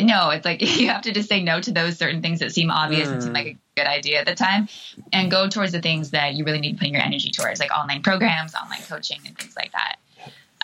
[0.00, 2.70] no, it's like you have to just say no to those certain things that seem
[2.70, 3.12] obvious mm.
[3.12, 4.68] and seem like a good idea at the time
[5.12, 7.70] and go towards the things that you really need to put your energy towards, like
[7.70, 9.96] online programs, online coaching, and things like that.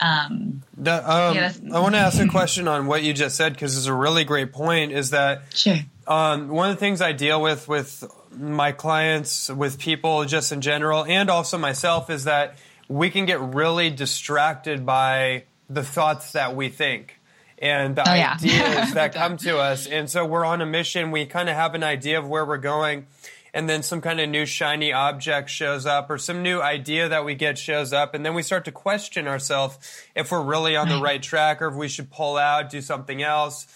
[0.00, 3.52] Um, that, um, yeah, I want to ask a question on what you just said
[3.52, 4.92] because it's a really great point.
[4.92, 5.76] Is that sure?
[6.06, 8.04] Um, one of the things I deal with with
[8.36, 12.56] my clients, with people just in general, and also myself, is that
[12.88, 17.18] we can get really distracted by the thoughts that we think
[17.58, 18.90] and the oh, ideas yeah.
[18.94, 19.86] that come to us.
[19.86, 21.10] And so we're on a mission.
[21.10, 23.06] We kind of have an idea of where we're going.
[23.54, 27.24] And then some kind of new shiny object shows up or some new idea that
[27.24, 28.14] we get shows up.
[28.14, 29.78] And then we start to question ourselves
[30.14, 33.22] if we're really on the right track or if we should pull out, do something
[33.22, 33.66] else.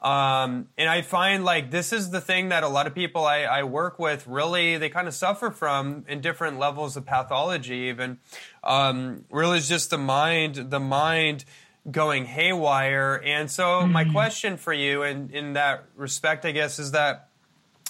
[0.00, 3.40] Um, and I find like this is the thing that a lot of people I,
[3.40, 7.88] I work with really they kind of suffer from in different levels of pathology.
[7.88, 8.18] Even
[8.62, 11.44] um, really, is just the mind, the mind
[11.90, 13.20] going haywire.
[13.24, 13.92] And so, mm-hmm.
[13.92, 17.28] my question for you, in in that respect, I guess, is that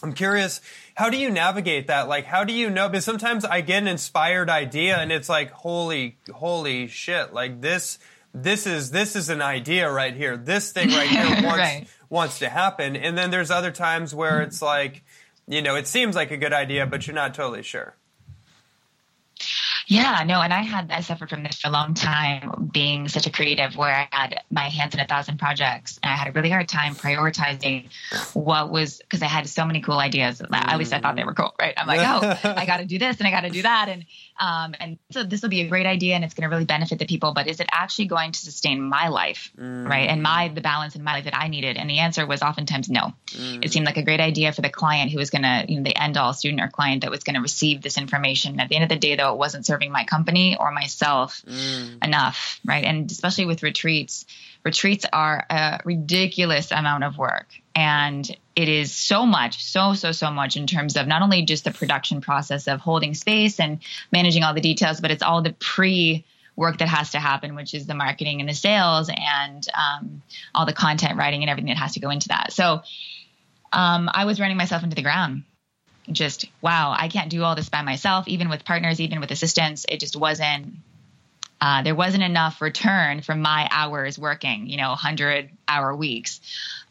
[0.03, 0.63] I'm curious,
[0.95, 2.09] how do you navigate that?
[2.09, 2.89] Like, how do you know?
[2.89, 7.35] Because sometimes I get an inspired idea, and it's like, holy, holy shit!
[7.35, 7.99] Like this
[8.35, 10.37] this is this is an idea right here.
[10.37, 11.87] This thing right here wants right.
[12.11, 12.97] Wants to happen.
[12.97, 15.05] And then there's other times where it's like,
[15.47, 17.97] you know, it seems like a good idea, but you're not totally sure.
[19.89, 23.27] Yeah, no, and I had I suffered from this for a long time, being such
[23.27, 26.33] a creative, where I had my hands in a thousand projects, and I had a
[26.33, 27.89] really hard time prioritizing
[28.35, 30.39] what was because I had so many cool ideas.
[30.39, 31.73] That at least I thought they were cool, right?
[31.75, 34.05] I'm like, oh, I got to do this and I got to do that, and
[34.39, 36.99] um, and so this will be a great idea, and it's going to really benefit
[36.99, 37.33] the people.
[37.33, 39.89] But is it actually going to sustain my life, mm.
[39.89, 40.11] right?
[40.11, 41.79] And my the balance in my life that I needed?
[41.79, 43.15] And the answer was oftentimes no.
[43.29, 43.65] Mm.
[43.65, 45.83] It seemed like a great idea for the client who was going to, you know,
[45.83, 48.61] the end all student or client that was going to receive this information.
[48.61, 51.43] At the end of the day, though, it wasn't serving serving my company or myself
[51.47, 52.05] mm.
[52.05, 52.85] enough, right?
[52.85, 54.27] And especially with retreats,
[54.65, 57.47] retreats are a ridiculous amount of work.
[57.75, 61.65] And it is so much, so, so, so much in terms of not only just
[61.65, 63.79] the production process of holding space and
[64.13, 66.25] managing all the details, but it's all the pre
[66.57, 70.67] work that has to happen, which is the marketing and the sales and um, all
[70.67, 72.53] the content writing and everything that has to go into that.
[72.53, 72.83] So
[73.73, 75.45] um, I was running myself into the ground
[76.13, 79.87] just wow i can't do all this by myself even with partners even with assistants.
[79.89, 80.77] It just wasn't
[81.61, 86.41] uh, there wasn't enough return from my hours working you know 100 hour weeks.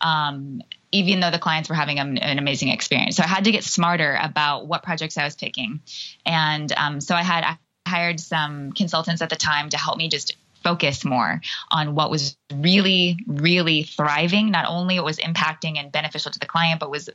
[0.02, 3.18] Um, even though the clients were having an, an, amazing experience.
[3.18, 5.82] So i had to get smarter about what projects i was picking.
[6.26, 10.10] And um, so i had I hired some consultants at the time to help me
[10.10, 10.36] just
[10.68, 16.32] focus more on what was really really thriving not only it was impacting and beneficial
[16.32, 17.10] to the client but was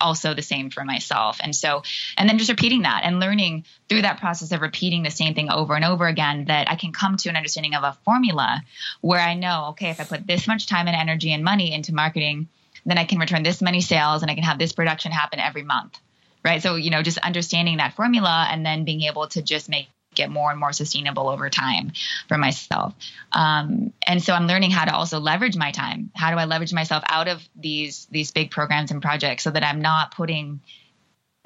[0.00, 1.38] also the same for myself.
[1.42, 1.82] And so,
[2.16, 5.50] and then just repeating that and learning through that process of repeating the same thing
[5.50, 8.62] over and over again that I can come to an understanding of a formula
[9.00, 11.94] where I know, okay, if I put this much time and energy and money into
[11.94, 12.48] marketing,
[12.84, 15.62] then I can return this many sales and I can have this production happen every
[15.62, 15.98] month.
[16.44, 16.62] Right.
[16.62, 20.30] So, you know, just understanding that formula and then being able to just make get
[20.30, 21.92] more and more sustainable over time
[22.28, 22.94] for myself.
[23.32, 26.10] Um, and so I'm learning how to also leverage my time.
[26.14, 29.64] How do I leverage myself out of these these big programs and projects so that
[29.64, 30.60] I'm not putting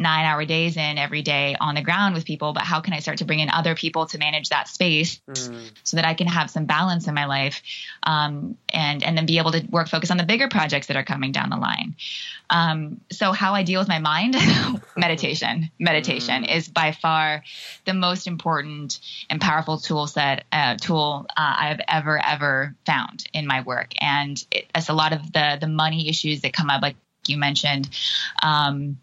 [0.00, 3.00] nine hour days in every day on the ground with people, but how can I
[3.00, 5.70] start to bring in other people to manage that space mm.
[5.84, 7.62] so that I can have some balance in my life
[8.02, 11.04] um, and and then be able to work focus on the bigger projects that are
[11.04, 11.96] coming down the line.
[12.48, 14.36] Um, so how I deal with my mind,
[14.96, 15.70] meditation.
[15.78, 16.56] Meditation mm.
[16.56, 17.44] is by far
[17.84, 23.46] the most important and powerful tool set uh, tool uh, I've ever ever found in
[23.46, 26.80] my work, and it, it's a lot of the the money issues that come up,
[26.80, 27.90] like you mentioned.
[28.42, 28.98] Um,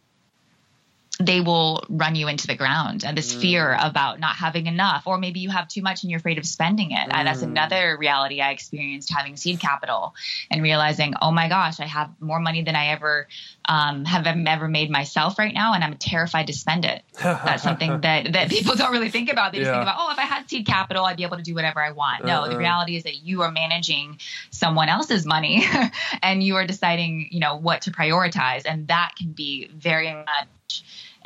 [1.20, 3.42] they will run you into the ground and this mm.
[3.42, 6.46] fear about not having enough or maybe you have too much and you're afraid of
[6.46, 7.12] spending it mm.
[7.12, 7.48] and that's mm.
[7.48, 10.14] another reality i experienced having seed capital
[10.52, 13.28] and realizing oh my gosh i have more money than i ever
[13.70, 18.02] um, have ever made myself right now and i'm terrified to spend it that's something
[18.02, 19.74] that that people don't really think about they just yeah.
[19.74, 21.92] think about oh if i had seed capital i'd be able to do whatever i
[21.92, 22.50] want no uh-huh.
[22.50, 24.20] the reality is that you are managing
[24.52, 25.66] someone else's money
[26.22, 30.48] and you are deciding you know what to prioritize and that can be very much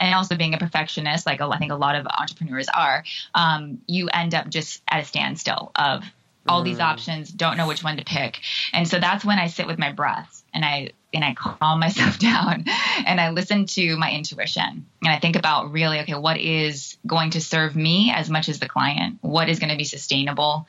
[0.02, 3.04] and also being a perfectionist, like I think a lot of entrepreneurs are,
[3.36, 6.04] um, you end up just at a standstill of
[6.48, 6.66] all mm.
[6.66, 8.40] these options, don't know which one to pick.
[8.74, 12.18] And so that's when I sit with my breath and I and I calm myself
[12.18, 12.66] down
[13.06, 14.88] and I listen to my intuition.
[15.04, 18.60] And I think about really okay what is going to serve me as much as
[18.60, 19.20] the client?
[19.22, 20.66] What is going to be sustainable?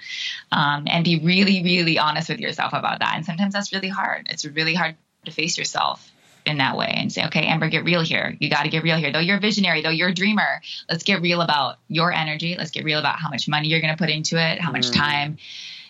[0.50, 3.14] Um, and be really really honest with yourself about that.
[3.16, 4.26] And sometimes that's really hard.
[4.28, 6.11] It's really hard to face yourself
[6.44, 8.96] in that way and say okay Amber get real here you got to get real
[8.96, 12.56] here though you're a visionary though you're a dreamer let's get real about your energy
[12.58, 14.88] let's get real about how much money you're going to put into it how much
[14.88, 14.94] mm.
[14.94, 15.38] time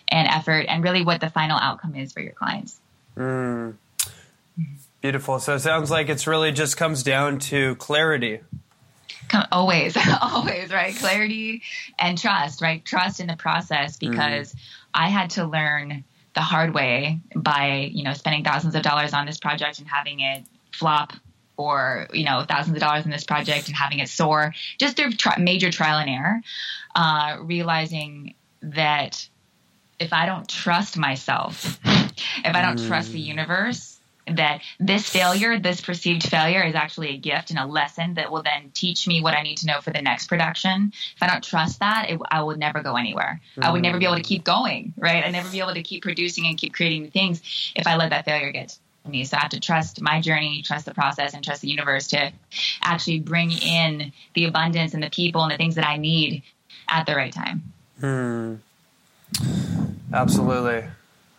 [0.09, 2.79] and effort and really what the final outcome is for your clients
[3.17, 3.73] mm.
[5.03, 5.37] Beautiful.
[5.39, 8.39] So it sounds like it's really just comes down to clarity.
[9.51, 10.95] Always, always, right?
[10.95, 11.61] Clarity
[11.99, 12.83] and trust, right?
[12.85, 14.11] Trust in the process mm-hmm.
[14.11, 14.59] because mm.
[14.93, 19.25] I had to learn the hard way by, you know, spending thousands of dollars on
[19.25, 21.13] this project and having it flop
[21.57, 25.11] or, you know, thousands of dollars in this project and having it soar just through
[25.11, 26.41] tri- major trial and error,
[26.95, 29.27] uh, realizing that
[29.99, 32.87] if I don't trust myself, if I don't mm.
[32.87, 33.27] trust the mm.
[33.27, 33.92] universe,
[34.27, 38.43] that this failure, this perceived failure is actually a gift and a lesson that will
[38.43, 40.93] then teach me what I need to know for the next production.
[41.15, 43.41] If I don't trust that, it, I would never go anywhere.
[43.51, 43.63] Mm-hmm.
[43.63, 45.23] I would never be able to keep going, right?
[45.23, 47.41] I'd never be able to keep producing and keep creating things
[47.75, 49.25] if I let that failure get to me.
[49.25, 52.31] So I have to trust my journey, trust the process, and trust the universe to
[52.81, 56.43] actually bring in the abundance and the people and the things that I need
[56.87, 57.73] at the right time.
[57.99, 58.55] Hmm.
[60.13, 60.85] Absolutely.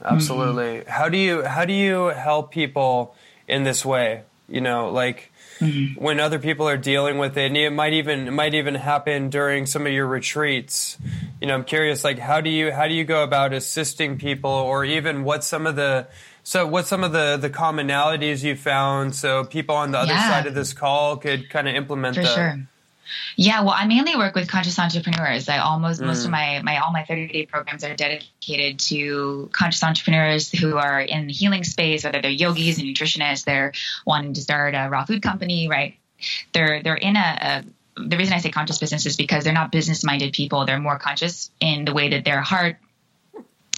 [0.04, 0.80] Absolutely.
[0.80, 0.90] Mm-hmm.
[0.90, 3.14] How do you how do you help people
[3.48, 4.24] in this way?
[4.48, 6.02] You know, like mm-hmm.
[6.02, 9.30] when other people are dealing with it, and it might even it might even happen
[9.30, 10.98] during some of your retreats.
[11.40, 14.50] You know, I'm curious, like how do you how do you go about assisting people,
[14.50, 16.08] or even what some of the
[16.42, 20.28] so what some of the the commonalities you found, so people on the other yeah.
[20.28, 22.26] side of this call could kind of implement For.
[22.26, 22.68] Sure.
[23.36, 25.48] Yeah, well, I mainly work with conscious entrepreneurs.
[25.48, 26.06] I almost mm.
[26.06, 26.32] most of mm.
[26.32, 31.26] my my all my 30 day programs are dedicated to conscious entrepreneurs who are in
[31.26, 33.72] the healing space, whether they're yogis and nutritionists, they're
[34.06, 35.96] wanting to start a raw food company, right?
[36.52, 37.64] They're they're in a, a
[37.96, 40.66] the reason I say conscious business is because they're not business minded people.
[40.66, 42.76] They're more conscious in the way that their heart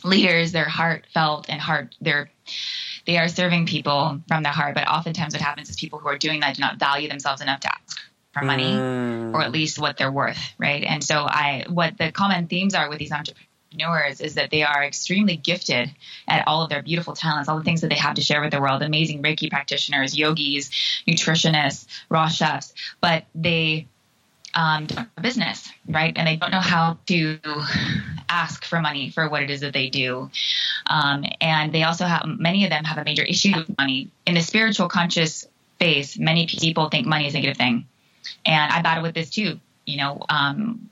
[0.04, 2.30] leaders, their heartfelt and heart, they're
[3.06, 4.74] they are serving people from their heart.
[4.74, 7.60] But oftentimes, what happens is people who are doing that do not value themselves enough
[7.60, 7.70] to
[8.36, 9.32] for money mm.
[9.34, 10.84] or at least what they're worth, right?
[10.84, 14.84] And so I what the common themes are with these entrepreneurs is that they are
[14.84, 15.90] extremely gifted
[16.28, 18.50] at all of their beautiful talents, all the things that they have to share with
[18.50, 20.70] the world, amazing Reiki practitioners, yogis,
[21.08, 23.86] nutritionists, raw chefs, but they
[24.54, 26.12] um, don't have a business, right?
[26.16, 27.38] And they don't know how to
[28.28, 30.30] ask for money for what it is that they do.
[30.88, 34.10] Um, and they also have, many of them have a major issue with money.
[34.26, 37.86] In the spiritual conscious space, many people think money is a negative thing.
[38.44, 39.58] And I battle with this too.
[39.84, 40.90] You know, um,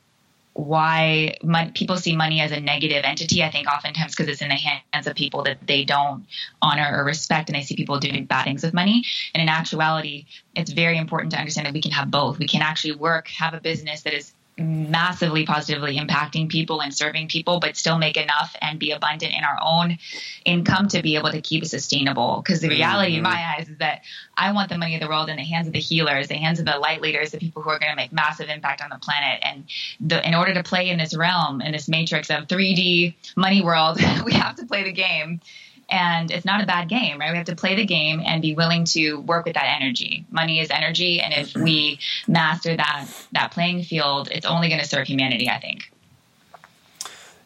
[0.55, 3.43] why money, people see money as a negative entity.
[3.43, 6.27] I think oftentimes because it's in the hands of people that they don't
[6.63, 9.05] honor or respect, and they see people doing bad things with money.
[9.35, 12.39] And in actuality, it's very important to understand that we can have both.
[12.39, 17.29] We can actually work, have a business that is massively positively impacting people and serving
[17.29, 19.99] people, but still make enough and be abundant in our own
[20.45, 22.41] income to be able to keep it sustainable.
[22.43, 23.19] Because the reality mm-hmm.
[23.19, 24.03] in my eyes is that
[24.37, 26.61] I want the money of the world in the hands of the healers, the hands
[26.61, 28.99] of the light leaders, the people who are going to make massive impact on the
[28.99, 29.41] planet.
[29.43, 29.65] And
[30.01, 33.99] the, in order to play in this realm, in this matrix of 3D money world,
[34.25, 35.41] we have to play the game
[35.89, 37.31] and it's not a bad game, right?
[37.31, 40.25] We have to play the game and be willing to work with that energy.
[40.31, 44.87] Money is energy, and if we master that that playing field, it's only going to
[44.87, 45.49] serve humanity.
[45.49, 45.91] I think.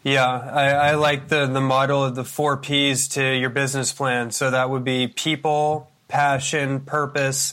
[0.04, 4.30] Yeah, I, I, like the the model of the four P's to your business plan.
[4.30, 7.52] So that would be people, passion, purpose,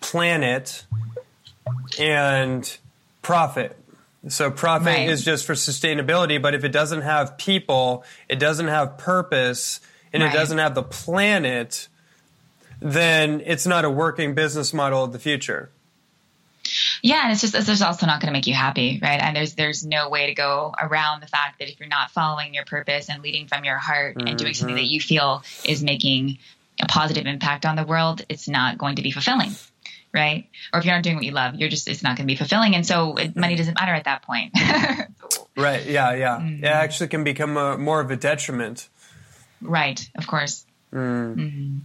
[0.00, 0.84] planet,
[1.98, 2.78] and
[3.22, 3.76] profit.
[4.28, 5.08] So profit right.
[5.08, 9.80] is just for sustainability, but if it doesn't have people, it doesn't have purpose,
[10.14, 10.32] and right.
[10.32, 11.88] it doesn't have the planet,
[12.80, 15.70] then it's not a working business model of the future.
[17.02, 19.20] Yeah, and it's just it's also not going to make you happy, right?
[19.20, 22.54] And there's there's no way to go around the fact that if you're not following
[22.54, 24.28] your purpose and leading from your heart mm-hmm.
[24.28, 24.92] and doing something that mm-hmm.
[24.92, 26.38] you feel is making
[26.80, 29.50] a positive impact on the world, it's not going to be fulfilling,
[30.14, 30.48] right?
[30.72, 32.36] Or if you're not doing what you love, you're just it's not going to be
[32.36, 34.54] fulfilling, and so it, money doesn't matter at that point.
[35.56, 35.84] right?
[35.84, 36.38] Yeah, yeah.
[36.38, 36.64] Mm-hmm.
[36.64, 38.88] It actually can become a, more of a detriment.
[39.64, 40.64] Right, of course.
[40.92, 41.34] Mm.
[41.34, 41.78] Mm-hmm.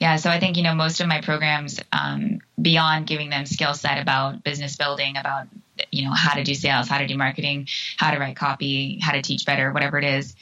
[0.00, 3.74] Yeah, so I think you know most of my programs, um, beyond giving them skill
[3.74, 5.46] set about business building, about
[5.92, 7.68] you know how to do sales, how to do marketing,
[7.98, 10.34] how to write copy, how to teach better, whatever it is,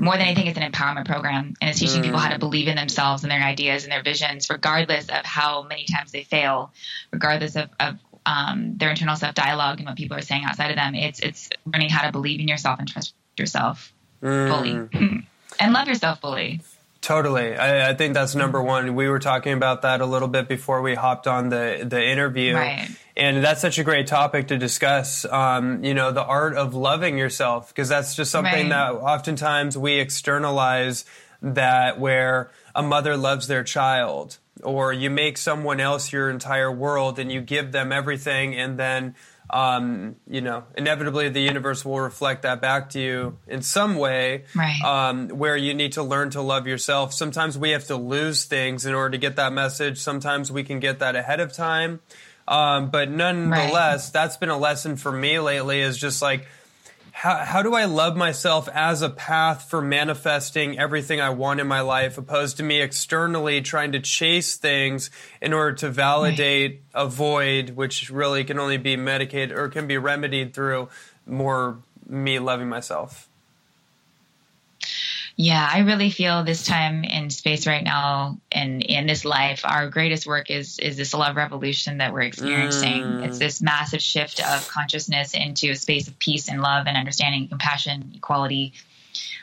[0.00, 2.04] more than anything, it's an empowerment program and it's teaching mm.
[2.04, 5.62] people how to believe in themselves and their ideas and their visions, regardless of how
[5.62, 6.72] many times they fail,
[7.12, 10.76] regardless of, of um, their internal self dialogue and what people are saying outside of
[10.76, 10.94] them.
[10.94, 14.48] It's it's learning how to believe in yourself and trust yourself mm.
[14.48, 15.24] fully
[15.60, 16.60] and love yourself fully.
[17.00, 17.56] Totally.
[17.56, 18.94] I, I, think that's number one.
[18.94, 22.54] We were talking about that a little bit before we hopped on the, the interview.
[22.54, 22.90] Right.
[23.16, 25.24] And that's such a great topic to discuss.
[25.24, 28.92] Um, you know, the art of loving yourself, because that's just something right.
[28.92, 31.06] that oftentimes we externalize
[31.40, 37.18] that where a mother loves their child or you make someone else your entire world
[37.18, 39.14] and you give them everything and then
[39.52, 44.44] um, you know, inevitably the universe will reflect that back to you in some way,
[44.54, 44.80] right.
[44.82, 47.12] um, where you need to learn to love yourself.
[47.12, 49.98] Sometimes we have to lose things in order to get that message.
[49.98, 52.00] Sometimes we can get that ahead of time.
[52.46, 54.12] Um, but nonetheless, right.
[54.12, 56.46] that's been a lesson for me lately is just like,
[57.12, 61.66] how, how do I love myself as a path for manifesting everything I want in
[61.66, 67.02] my life, opposed to me externally trying to chase things in order to validate right.
[67.02, 70.88] a void, which really can only be medicated or can be remedied through
[71.26, 73.29] more me loving myself?
[75.42, 79.88] Yeah, I really feel this time in space right now and in this life, our
[79.88, 83.02] greatest work is is this love revolution that we're experiencing.
[83.02, 83.26] Mm.
[83.26, 87.48] It's this massive shift of consciousness into a space of peace and love and understanding,
[87.48, 88.74] compassion, equality.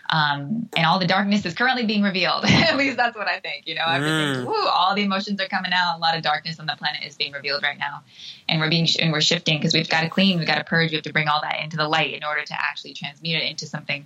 [0.07, 2.45] Um, and all the darkness is currently being revealed.
[2.47, 3.65] At least that's what I think.
[3.65, 4.45] You know, mm.
[4.45, 5.97] woo, all the emotions are coming out.
[5.97, 8.03] A lot of darkness on the planet is being revealed right now,
[8.47, 10.91] and we're being and we're shifting because we've got to clean, we've got to purge,
[10.91, 13.49] we have to bring all that into the light in order to actually transmute it
[13.49, 14.05] into something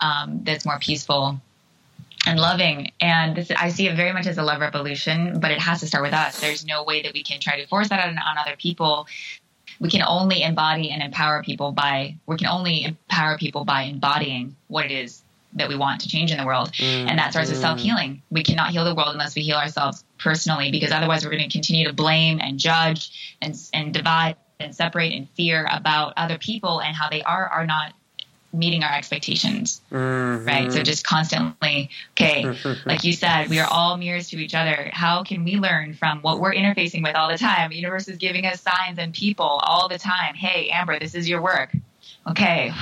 [0.00, 1.40] um, that's more peaceful
[2.26, 2.92] and loving.
[3.00, 5.86] And this, I see it very much as a love revolution, but it has to
[5.86, 6.40] start with us.
[6.40, 9.06] There's no way that we can try to force that on, on other people.
[9.80, 14.56] We can only embody and empower people by, we can only empower people by embodying
[14.68, 15.22] what it is
[15.54, 16.72] that we want to change in the world.
[16.72, 17.52] Mm, and that starts mm.
[17.52, 18.22] with self healing.
[18.30, 21.52] We cannot heal the world unless we heal ourselves personally, because otherwise we're going to
[21.52, 26.80] continue to blame and judge and, and divide and separate and fear about other people
[26.80, 27.94] and how they are, are not
[28.52, 30.46] meeting our expectations, mm-hmm.
[30.46, 30.72] right?
[30.72, 32.44] So just constantly, okay,
[32.86, 34.90] like you said, we are all mirrors to each other.
[34.92, 37.70] How can we learn from what we're interfacing with all the time?
[37.70, 40.34] The universe is giving us signs and people all the time.
[40.34, 41.74] Hey, Amber, this is your work.
[42.28, 42.72] Okay.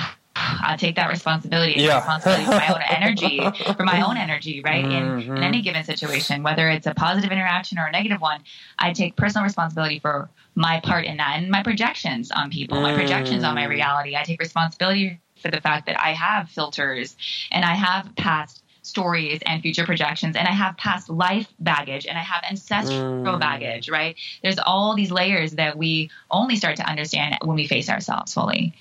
[0.41, 1.81] I'll take that responsibility.
[1.81, 1.97] Yeah.
[1.97, 4.85] Responsibility for my own energy, for my own energy, right?
[4.85, 5.31] Mm-hmm.
[5.33, 8.43] In, in any given situation, whether it's a positive interaction or a negative one,
[8.79, 12.95] I take personal responsibility for my part in that and my projections on people, my
[12.95, 13.71] projections on my mm.
[13.71, 14.16] reality.
[14.16, 17.16] I take responsibility for the fact that I have filters
[17.51, 22.16] and I have past stories and future projections and I have past life baggage and
[22.16, 23.41] I have ancestral mm.
[23.41, 24.16] baggage, right?
[24.43, 28.74] There's all these layers that we only start to understand when we face ourselves fully.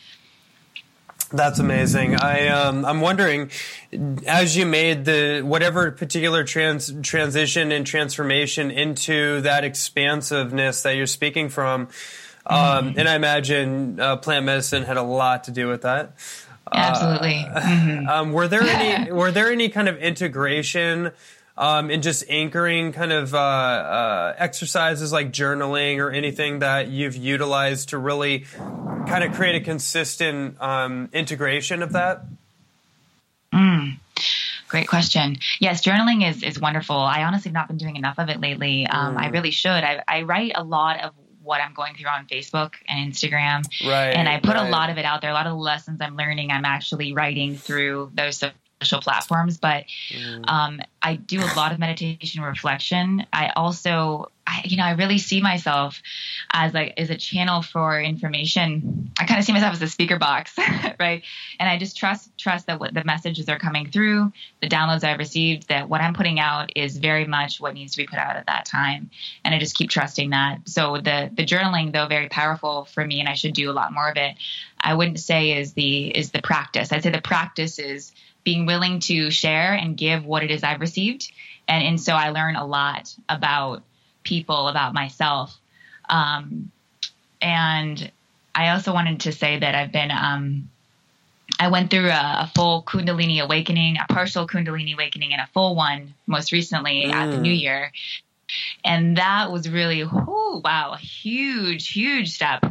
[1.31, 2.15] That's amazing.
[2.15, 3.51] I um, I'm wondering,
[4.25, 11.05] as you made the whatever particular trans transition and transformation into that expansiveness that you're
[11.05, 11.89] speaking from,
[12.45, 12.99] um, mm-hmm.
[12.99, 16.13] and I imagine uh, plant medicine had a lot to do with that.
[16.71, 17.45] Absolutely.
[17.45, 18.07] Uh, mm-hmm.
[18.07, 21.11] um, were there any were there any kind of integration
[21.57, 27.15] um, in just anchoring kind of uh, uh, exercises like journaling or anything that you've
[27.15, 28.45] utilized to really
[29.07, 32.23] kind of create a consistent um, integration of that?
[33.53, 33.97] Mm.
[34.67, 35.37] Great question.
[35.59, 36.97] Yes, journaling is, is wonderful.
[36.97, 38.85] I honestly have not been doing enough of it lately.
[38.85, 39.19] Um, mm.
[39.19, 39.71] I really should.
[39.71, 41.13] I, I write a lot of
[41.47, 43.63] what I'm going through on Facebook and Instagram.
[43.87, 44.11] Right.
[44.11, 44.67] And I put right.
[44.67, 45.31] a lot of it out there.
[45.31, 48.43] A lot of the lessons I'm learning, I'm actually writing through those
[48.81, 49.57] social platforms.
[49.57, 50.49] But mm.
[50.49, 53.25] um, I do a lot of meditation reflection.
[53.33, 56.01] I also I, you know, I really see myself
[56.51, 59.11] as like as a channel for information.
[59.19, 60.53] I kind of see myself as a speaker box,
[60.99, 61.23] right?
[61.59, 65.19] And I just trust trust that what the messages are coming through, the downloads I've
[65.19, 68.37] received, that what I'm putting out is very much what needs to be put out
[68.37, 69.09] at that time.
[69.43, 70.61] And I just keep trusting that.
[70.65, 73.91] So the the journaling, though very powerful for me, and I should do a lot
[73.91, 74.35] more of it.
[74.79, 76.93] I wouldn't say is the is the practice.
[76.93, 78.13] I'd say the practice is
[78.47, 81.29] being willing to share and give what it is I've received.
[81.67, 83.83] And, and so I learn a lot about
[84.23, 85.53] people about myself.
[86.07, 86.71] Um,
[87.41, 88.09] and
[88.55, 90.69] I also wanted to say that I've been, um,
[91.59, 95.75] I went through a, a, full Kundalini awakening, a partial Kundalini awakening, and a full
[95.75, 97.11] one most recently mm.
[97.11, 97.61] at the New mm.
[97.61, 97.91] Year.
[98.85, 102.63] And that was really, whoo, wow, a huge, huge step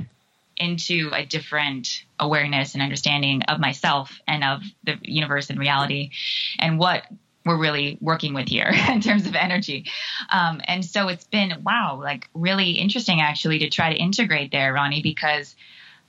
[0.57, 6.11] into a different awareness and understanding of myself and of the universe and reality
[6.59, 7.05] and what
[7.45, 9.87] we're really working with here in terms of energy.
[10.33, 14.73] Um, and so it's been, wow, like really interesting actually to try to integrate there,
[14.73, 15.55] Ronnie, because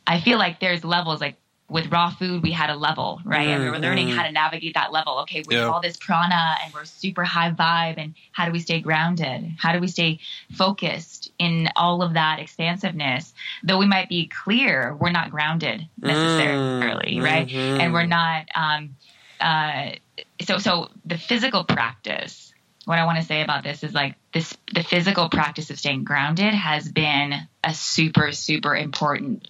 [0.06, 1.38] I feel like there's levels like
[1.70, 3.50] with raw food, we had a level, right?
[3.50, 5.20] And we were learning how to navigate that level.
[5.20, 5.66] Okay, we Yeah.
[5.66, 7.96] have all this prana and we're super high vibe.
[7.98, 9.56] And how do we stay grounded?
[9.60, 10.20] How do we stay
[10.54, 13.34] focused in all of that expansiveness?
[13.64, 17.52] Though we might be clear, we're not grounded necessarily, right?
[17.82, 18.96] And we're not, um,
[19.42, 19.92] uh,
[20.42, 22.54] so, so the physical practice,
[22.86, 26.06] what I want to say about this is like this, the physical practice of staying
[26.06, 29.50] grounded has been a super, super important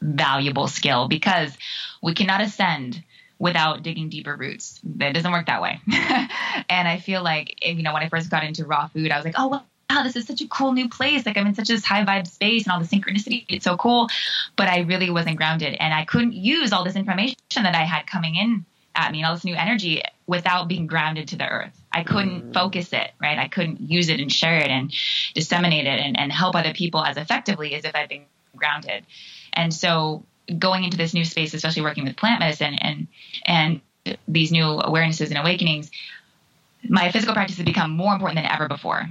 [0.00, 1.56] valuable skill because
[2.02, 3.02] we cannot ascend
[3.38, 4.80] without digging deeper roots.
[5.00, 5.80] It doesn't work that way.
[6.68, 9.16] and I feel like, eh, you know, when I first got into raw food, I
[9.16, 11.24] was like, oh, wow, this is such a cool new place.
[11.24, 13.44] Like I'm in such this high vibe space and all the synchronicity.
[13.48, 14.08] It's so cool.
[14.56, 18.06] But I really wasn't grounded and I couldn't use all this information that I had
[18.06, 21.80] coming in at me and all this new energy without being grounded to the earth.
[21.92, 22.54] I couldn't mm.
[22.54, 23.38] focus it, right?
[23.38, 24.92] I couldn't use it and share it and
[25.34, 28.24] disseminate it and, and help other people as effectively as if I'd been
[28.56, 29.04] grounded.
[29.58, 30.24] And so
[30.56, 33.08] going into this new space, especially working with plant medicine and
[33.44, 33.80] and
[34.26, 35.90] these new awarenesses and awakenings,
[36.88, 39.02] my physical practice has become more important than ever before.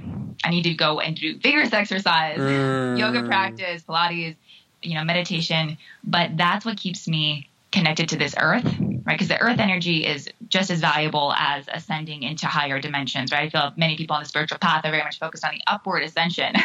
[0.42, 2.98] I need to go and do vigorous exercise, mm.
[2.98, 4.36] yoga practice, Pilates,
[4.82, 5.76] you know, meditation.
[6.02, 9.04] But that's what keeps me connected to this earth, right?
[9.06, 13.42] Because the earth energy is just as valuable as ascending into higher dimensions, right?
[13.42, 16.02] I feel many people on the spiritual path are very much focused on the upward
[16.02, 16.54] ascension.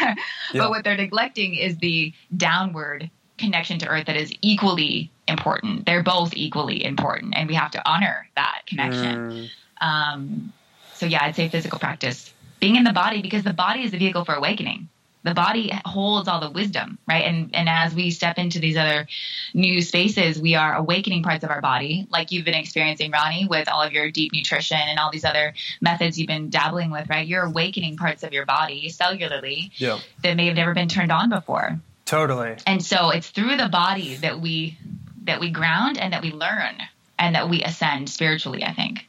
[0.54, 0.62] Yeah.
[0.62, 5.86] but what they're neglecting is the downward connection to earth that is equally important.
[5.86, 9.50] They're both equally important, and we have to honor that connection.
[9.82, 10.54] Um,
[10.94, 13.98] so, yeah, I'd say physical practice, being in the body, because the body is the
[13.98, 14.90] vehicle for awakening.
[15.24, 17.24] The body holds all the wisdom, right?
[17.24, 19.08] And and as we step into these other
[19.54, 23.70] new spaces, we are awakening parts of our body, like you've been experiencing, Ronnie, with
[23.70, 27.26] all of your deep nutrition and all these other methods you've been dabbling with, right?
[27.26, 30.00] You're awakening parts of your body cellularly Yeah.
[30.24, 31.80] that may have never been turned on before.
[32.06, 32.56] Totally.
[32.68, 34.78] And so it's through the body that we
[35.24, 36.76] that we ground and that we learn
[37.18, 39.08] and that we ascend spiritually, I think.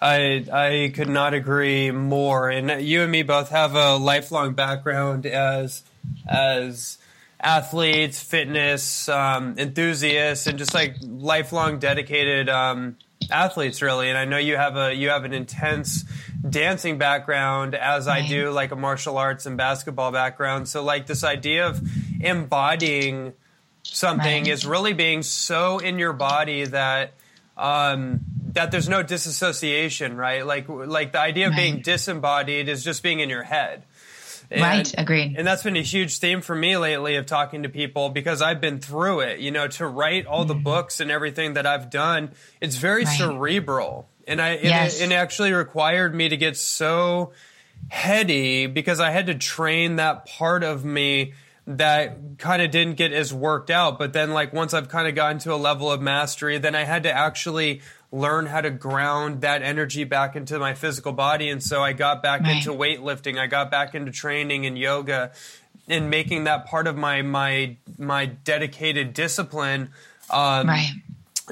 [0.00, 2.50] I I could not agree more.
[2.50, 5.82] And you and me both have a lifelong background as
[6.28, 6.98] as
[7.40, 12.96] athletes, fitness um, enthusiasts, and just like lifelong dedicated um,
[13.30, 14.08] athletes, really.
[14.08, 16.04] And I know you have a you have an intense
[16.48, 20.68] dancing background, as I do, like a martial arts and basketball background.
[20.68, 21.80] So like this idea of
[22.24, 23.32] embodying
[23.82, 24.52] something Right.
[24.52, 27.12] is really being so in your body that
[27.56, 28.20] um,
[28.54, 30.44] that there's no disassociation, right?
[30.44, 33.84] Like like the idea of being disembodied is just being in your head.
[34.50, 35.36] And- Right, agreed.
[35.38, 38.60] And that's been a huge theme for me lately of talking to people because I've
[38.60, 39.38] been through it.
[39.40, 43.04] You know, to write all the books and everything that I've done, it's very.
[43.04, 43.16] Right.
[43.18, 45.00] cerebral, and I Yes.
[45.00, 47.32] it, it actually required me to get so
[47.88, 51.34] heady because I had to train that part of me
[51.66, 53.98] that kind of didn't get as worked out.
[53.98, 56.84] But then, like, once I've kind of gotten to a level of mastery, then I
[56.84, 57.80] had to actually
[58.12, 61.48] learn how to ground that energy back into my physical body.
[61.48, 62.56] And so I got back Right.
[62.56, 65.32] into weightlifting, I got back into training and yoga
[65.88, 69.90] and making that part of my, my, my dedicated discipline.
[70.30, 70.92] Um, Right.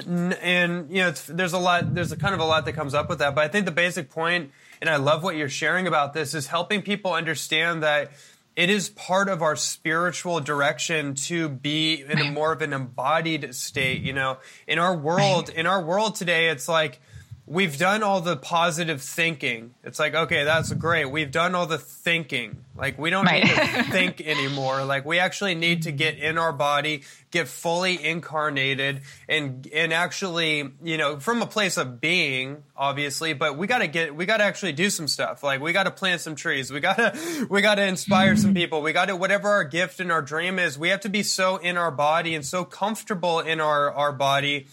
[0.07, 2.95] And you know it's, there's a lot there's a kind of a lot that comes
[2.95, 4.49] up with that but i think the basic point
[4.81, 8.11] and i love what you're sharing about this is helping people understand that
[8.55, 13.53] it is part of our spiritual direction to be in a more of an embodied
[13.55, 14.37] state you know?
[14.67, 16.99] In our world in our world today it's like
[17.45, 21.77] we've done all the positive thinking it's like okay that's great we've done all the
[21.77, 23.43] thinking like we don't Right.
[23.43, 24.83] need to think anymore.
[24.83, 30.71] Like we actually need to get in our body, get fully incarnated, and and actually,
[30.83, 33.33] you know, from a place of being, obviously.
[33.33, 35.43] But we got to get, we got to actually do some stuff.
[35.43, 36.71] Like we got to plant some trees.
[36.71, 38.81] We got to, we got to inspire some people.
[38.81, 41.57] We got to, whatever our gift and our dream is, we have to be so
[41.57, 44.65] in our body and so comfortable in our our body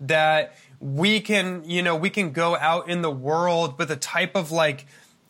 [0.00, 4.36] that we can, you know, we can go out in the world with a type
[4.36, 4.86] of like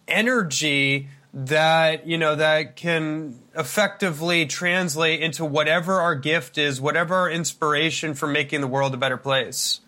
[0.06, 7.30] energy that you know that can effectively translate into whatever our gift is whatever our
[7.30, 9.80] inspiration for making the world a better place.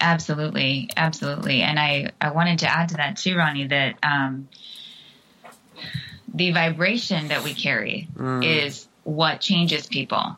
[0.00, 1.62] Absolutely, absolutely.
[1.62, 4.48] And I, I wanted to add to that too, Ronnie, that um,
[6.34, 8.08] the vibration that we carry
[8.42, 10.36] is what changes people,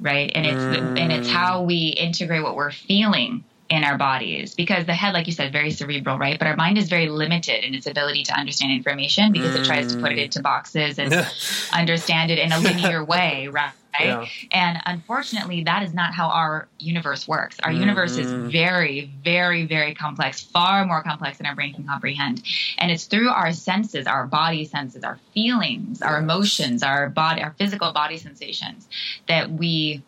[0.00, 0.30] right?
[0.34, 1.66] And it's the, and it's how mm.
[1.66, 5.70] we integrate what we're feeling in our bodies because the head, like you said, very
[5.70, 6.38] cerebral, right?
[6.38, 9.94] But our mind is very limited in its ability to understand information because it tries
[9.94, 10.24] to put it mm.
[10.24, 11.14] into boxes and
[11.72, 13.48] understand it in a linear way,
[13.98, 14.06] right?
[14.08, 14.26] Yeah.
[14.52, 17.56] And unfortunately, that is not how our universe works.
[17.62, 22.42] Our universe is very, very, very complex, far more complex than our brain can comprehend.
[22.78, 27.54] And it's through our senses, our body senses, our feelings, our emotions, our body, our
[27.58, 28.88] physical body sensations
[29.28, 30.02] that we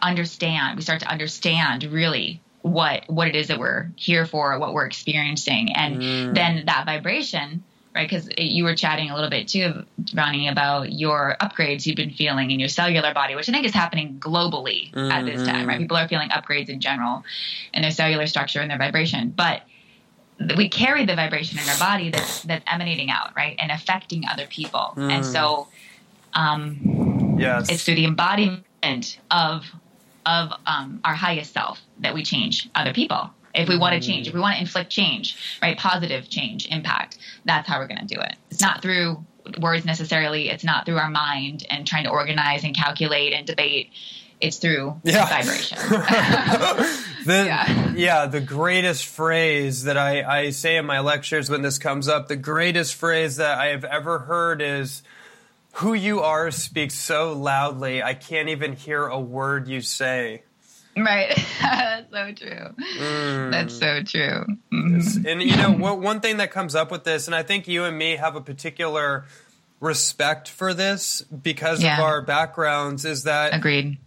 [0.00, 0.76] understand.
[0.76, 4.86] We start to understand really what what it is that we're here for, what we're
[4.86, 6.34] experiencing, and mm.
[6.34, 7.62] then that vibration,
[7.94, 8.08] right?
[8.08, 12.50] Because you were chatting a little bit too, Ronnie, about your upgrades you've been feeling
[12.50, 15.10] in your cellular body, which I think is happening globally mm-hmm.
[15.10, 15.74] at this time, right?
[15.74, 15.84] Mm-hmm.
[15.84, 17.24] People are feeling upgrades in general
[17.72, 19.62] in their cellular structure and their vibration, but
[20.56, 24.46] we carry the vibration in our body that's that's emanating out, right, and affecting other
[24.46, 25.10] people, mm.
[25.10, 25.68] and so.
[26.36, 27.70] Um, yes.
[27.70, 29.64] It's through the embodiment of
[30.26, 33.30] of um, our highest self that we change other people.
[33.54, 34.42] If we want to change, if we mm.
[34.42, 38.36] want to inflict change, right, positive change, impact, that's how we're going to do it.
[38.50, 39.24] It's not through
[39.60, 40.48] words necessarily.
[40.48, 43.90] It's not through our mind and trying to organize and calculate and debate.
[44.40, 45.28] It's through yeah.
[45.28, 45.78] vibration.
[47.24, 47.92] the, yeah.
[47.94, 52.28] yeah, the greatest phrase that I, I say in my lectures when this comes up,
[52.28, 55.02] the greatest phrase that I have ever heard is
[55.74, 60.42] who you are speaks so loudly, I can't even hear a word you say.
[60.96, 61.36] Right.
[61.64, 62.84] That's so true.
[62.98, 63.50] Mm.
[63.50, 64.46] That's so true.
[64.72, 65.26] Mm-hmm.
[65.26, 67.96] And, you know, one thing that comes up with this, and I think you and
[67.96, 69.24] me have a particular
[69.80, 71.98] respect for this because yeah.
[71.98, 73.54] of our backgrounds, is that.
[73.54, 73.98] Agreed.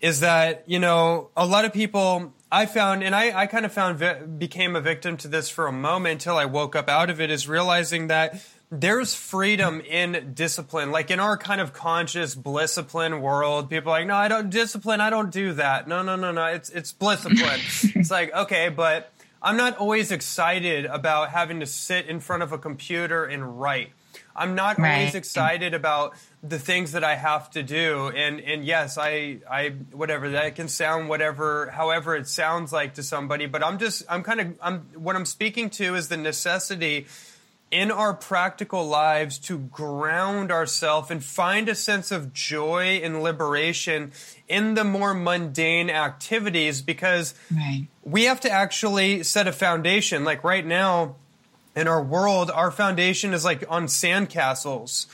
[0.00, 2.32] Is that, you know, a lot of people.
[2.52, 5.72] I found, and I, I kind of found, became a victim to this for a
[5.72, 8.40] moment until I woke up out of it, is realizing that
[8.80, 10.90] there's freedom in discipline.
[10.90, 15.00] Like in our kind of conscious discipline world, people are like, no, I don't discipline.
[15.00, 15.86] I don't do that.
[15.86, 16.46] No, no, no, no.
[16.46, 17.94] It's, it's blisscipline.
[17.96, 19.12] it's like, okay, but
[19.42, 23.90] I'm not always excited about having to sit in front of a computer and write.
[24.36, 24.98] I'm not right.
[24.98, 28.08] always excited about the things that I have to do.
[28.08, 33.02] And, and yes, I, I, whatever that can sound, whatever, however it sounds like to
[33.02, 37.06] somebody, but I'm just, I'm kind of, I'm, what I'm speaking to is the necessity
[37.74, 44.12] in our practical lives to ground ourselves and find a sense of joy and liberation
[44.48, 47.88] in the more mundane activities because right.
[48.04, 50.22] we have to actually set a foundation.
[50.22, 51.16] Like right now
[51.74, 55.06] in our world, our foundation is like on sandcastles.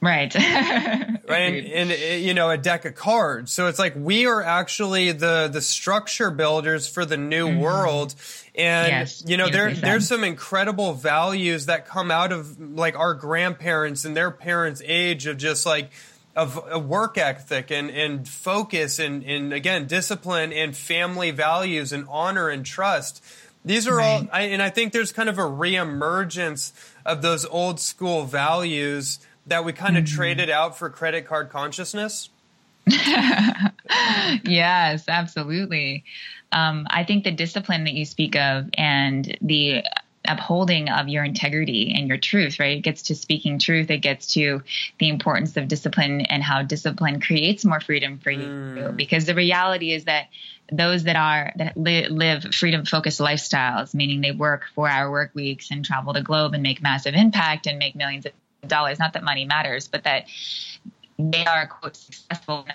[0.00, 0.34] Right.
[0.34, 1.20] right.
[1.28, 3.52] And, and, you know, a deck of cards.
[3.52, 7.60] So it's like we are actually the, the structure builders for the new mm-hmm.
[7.60, 8.14] world.
[8.54, 13.14] And yes, you know, there there's some incredible values that come out of like our
[13.14, 15.90] grandparents and their parents' age of just like
[16.34, 22.06] of a work ethic and, and focus and, and again discipline and family values and
[22.08, 23.24] honor and trust.
[23.64, 24.20] These are right.
[24.20, 26.72] all, I, and I think there's kind of a reemergence
[27.04, 30.16] of those old school values that we kind of mm-hmm.
[30.16, 32.30] traded out for credit card consciousness.
[34.44, 36.04] yes, absolutely
[36.52, 39.84] um, I think the discipline that you speak of and the
[40.28, 42.78] upholding of your integrity and your truth, right?
[42.78, 43.90] It gets to speaking truth.
[43.90, 44.62] It gets to
[44.98, 48.46] the importance of discipline and how discipline creates more freedom for you.
[48.46, 48.96] Mm.
[48.96, 50.28] Because the reality is that
[50.72, 55.30] those that are that li- live freedom focused lifestyles, meaning they work four hour work
[55.32, 58.32] weeks and travel the globe and make massive impact and make millions of
[58.68, 58.98] dollars.
[58.98, 60.26] Not that money matters, but that
[61.18, 62.66] they are quote successful.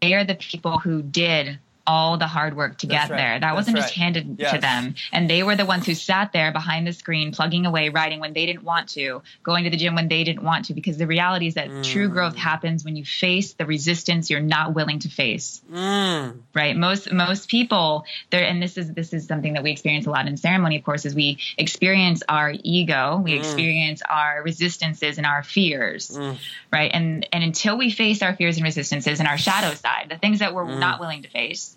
[0.00, 3.18] They are the people who did all the hard work to That's get right.
[3.18, 3.32] there.
[3.34, 3.82] That That's wasn't right.
[3.82, 4.52] just handed yes.
[4.52, 4.94] to them.
[5.12, 8.32] And they were the ones who sat there behind the screen, plugging away, writing when
[8.32, 11.06] they didn't want to, going to the gym when they didn't want to, because the
[11.06, 11.84] reality is that mm.
[11.84, 15.60] true growth happens when you face the resistance you're not willing to face.
[15.72, 16.38] Mm.
[16.54, 16.76] Right?
[16.76, 20.26] Most, most people there, and this is, this is something that we experience a lot
[20.26, 23.38] in ceremony, of course, is we experience our ego, we mm.
[23.38, 26.10] experience our resistances and our fears.
[26.10, 26.38] Mm.
[26.72, 26.90] Right.
[26.92, 30.40] And, and until we face our fears and resistances and our shadow side, the things
[30.40, 30.78] that we're mm.
[30.78, 31.75] not willing to face,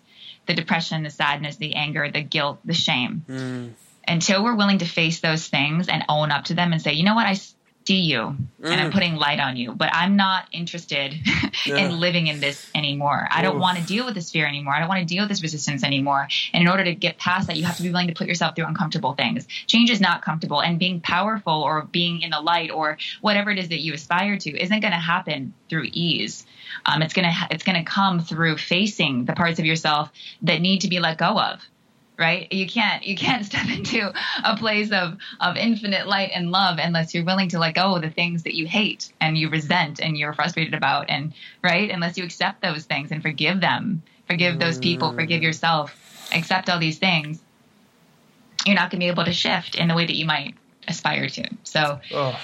[0.50, 3.24] the depression, the sadness, the anger, the guilt, the shame.
[3.28, 3.70] Mm.
[4.06, 7.04] Until we're willing to face those things and own up to them and say, you
[7.04, 7.38] know what, I
[7.86, 8.36] see you mm.
[8.62, 8.92] and I'm mm.
[8.92, 11.14] putting light on you, but I'm not interested
[11.66, 11.76] yeah.
[11.76, 13.26] in living in this anymore.
[13.30, 14.74] I don't want to deal with this fear anymore.
[14.74, 16.28] I don't want to deal with this resistance anymore.
[16.52, 18.54] And in order to get past that, you have to be willing to put yourself
[18.54, 19.46] through uncomfortable things.
[19.66, 23.58] Change is not comfortable, and being powerful or being in the light or whatever it
[23.58, 26.46] is that you aspire to isn't going to happen through ease.
[26.86, 30.10] Um, it's gonna it's gonna come through facing the parts of yourself
[30.42, 31.60] that need to be let go of
[32.20, 32.52] right?
[32.52, 34.12] You can't you can't step into
[34.44, 38.02] a place of of infinite light and love unless you're willing to let go of
[38.02, 41.32] the things that you hate and you resent and you're frustrated about and
[41.64, 41.90] right?
[41.90, 44.02] Unless you accept those things and forgive them.
[44.26, 45.12] Forgive those people.
[45.12, 45.44] Forgive mm.
[45.44, 46.28] yourself.
[46.32, 47.40] Accept all these things.
[48.64, 50.54] You're not going to be able to shift in the way that you might
[50.86, 51.48] aspire to.
[51.64, 52.38] So oh.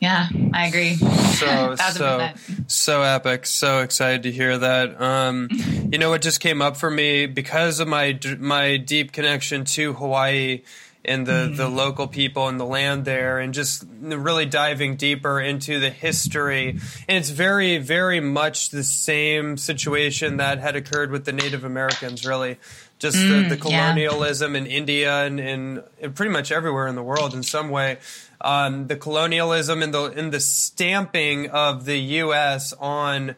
[0.00, 0.94] Yeah, I agree.
[0.94, 2.30] So so
[2.66, 3.44] so epic.
[3.46, 5.00] So excited to hear that.
[5.00, 5.48] Um,
[5.92, 9.92] you know what just came up for me because of my my deep connection to
[9.92, 10.62] Hawaii
[11.04, 11.56] and the, mm-hmm.
[11.56, 16.70] the local people and the land there and just really diving deeper into the history.
[17.08, 22.26] And it's very, very much the same situation that had occurred with the Native Americans,
[22.26, 22.58] really.
[23.00, 24.60] Just mm, the, the, colonialism yeah.
[24.60, 27.98] in India and, and, and, pretty much everywhere in the world in some way.
[28.42, 32.72] Um, the colonialism and the, and the stamping of the U.S.
[32.74, 33.36] on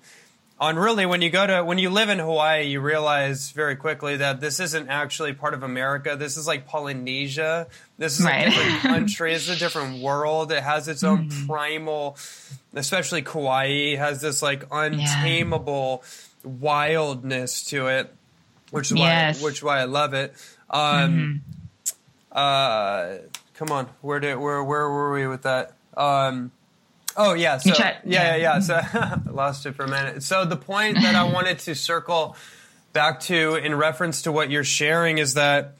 [0.63, 4.19] on really when you go to when you live in Hawaii, you realize very quickly
[4.19, 6.15] that this isn't actually part of America.
[6.17, 7.67] This is like Polynesia.
[7.99, 8.47] This is right.
[8.47, 9.35] a different country.
[9.35, 10.53] It's a different world.
[10.53, 11.47] It has its own mm-hmm.
[11.49, 12.17] primal,
[12.75, 16.05] especially Kauai has this like untamable
[16.45, 16.51] yeah.
[16.53, 18.15] wildness to it,
[18.73, 19.41] which is yes.
[19.41, 20.35] why which is why I love it.
[20.69, 21.97] Um, mm-hmm.
[22.33, 23.19] uh,
[23.55, 25.75] come on, where did where where were we with that?
[25.97, 26.51] Um,
[27.17, 28.61] Oh yeah, so yeah, yeah, yeah.
[28.61, 30.23] So I lost it for a minute.
[30.23, 32.37] So the point that I wanted to circle
[32.93, 35.75] back to in reference to what you're sharing is that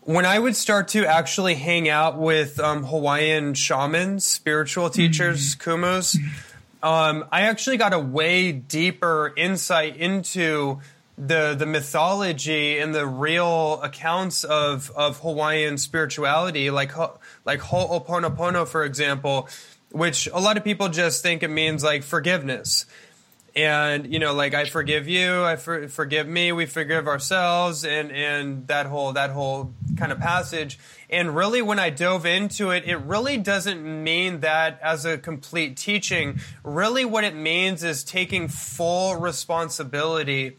[0.00, 5.70] when I would start to actually hang out with um, Hawaiian shamans, spiritual teachers, mm-hmm.
[5.70, 6.16] kumus,
[6.82, 10.80] um, I actually got a way deeper insight into
[11.18, 16.92] the the mythology and the real accounts of of Hawaiian spirituality, like
[17.44, 19.48] like Ho'oponopono, for example
[19.92, 22.86] which a lot of people just think it means like forgiveness.
[23.54, 28.10] And you know, like I forgive you, I for, forgive me, we forgive ourselves, and
[28.10, 30.78] and that whole that whole kind of passage.
[31.10, 35.76] And really, when I dove into it, it really doesn't mean that as a complete
[35.76, 36.40] teaching.
[36.64, 40.56] Really, what it means is taking full responsibility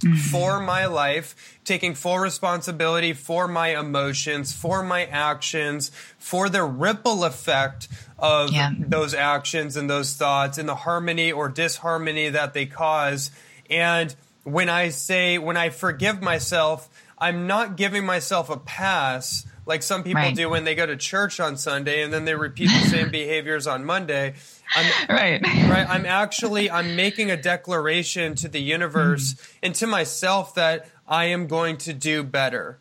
[0.00, 0.14] mm-hmm.
[0.14, 7.24] for my life, taking full responsibility for my emotions, for my actions, for the ripple
[7.24, 8.72] effect of yeah.
[8.78, 13.30] those actions and those thoughts and the harmony or disharmony that they cause.
[13.68, 14.14] And
[14.44, 20.02] when I say, when I forgive myself, I'm not giving myself a pass like some
[20.02, 20.34] people right.
[20.34, 23.68] do when they go to church on Sunday and then they repeat the same behaviors
[23.68, 24.34] on Monday.
[24.74, 25.40] I'm, right.
[25.40, 25.88] Right.
[25.88, 29.58] I'm actually I'm making a declaration to the universe mm-hmm.
[29.62, 32.80] and to myself that I am going to do better.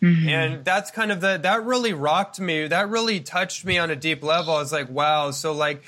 [0.00, 0.28] Mm-hmm.
[0.28, 2.68] And that's kind of the that really rocked me.
[2.68, 4.54] That really touched me on a deep level.
[4.54, 5.32] I was like, wow.
[5.32, 5.82] So like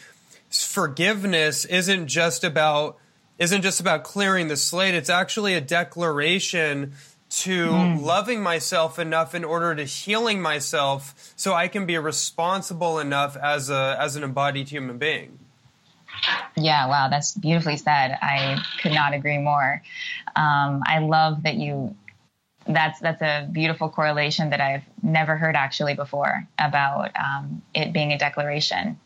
[0.50, 2.98] forgiveness isn't just about
[3.38, 4.94] isn't just about clearing the slate.
[4.94, 6.94] It's actually a declaration
[7.42, 8.02] to mm.
[8.02, 13.70] loving myself enough in order to healing myself so I can be responsible enough as
[13.70, 15.38] a as an embodied human being.
[16.56, 18.16] Yeah, wow, that's beautifully said.
[18.22, 19.82] I could not agree more.
[20.36, 21.96] Um, I love that you
[22.66, 28.12] that's that's a beautiful correlation that I've never heard actually before about um, it being
[28.12, 28.98] a declaration.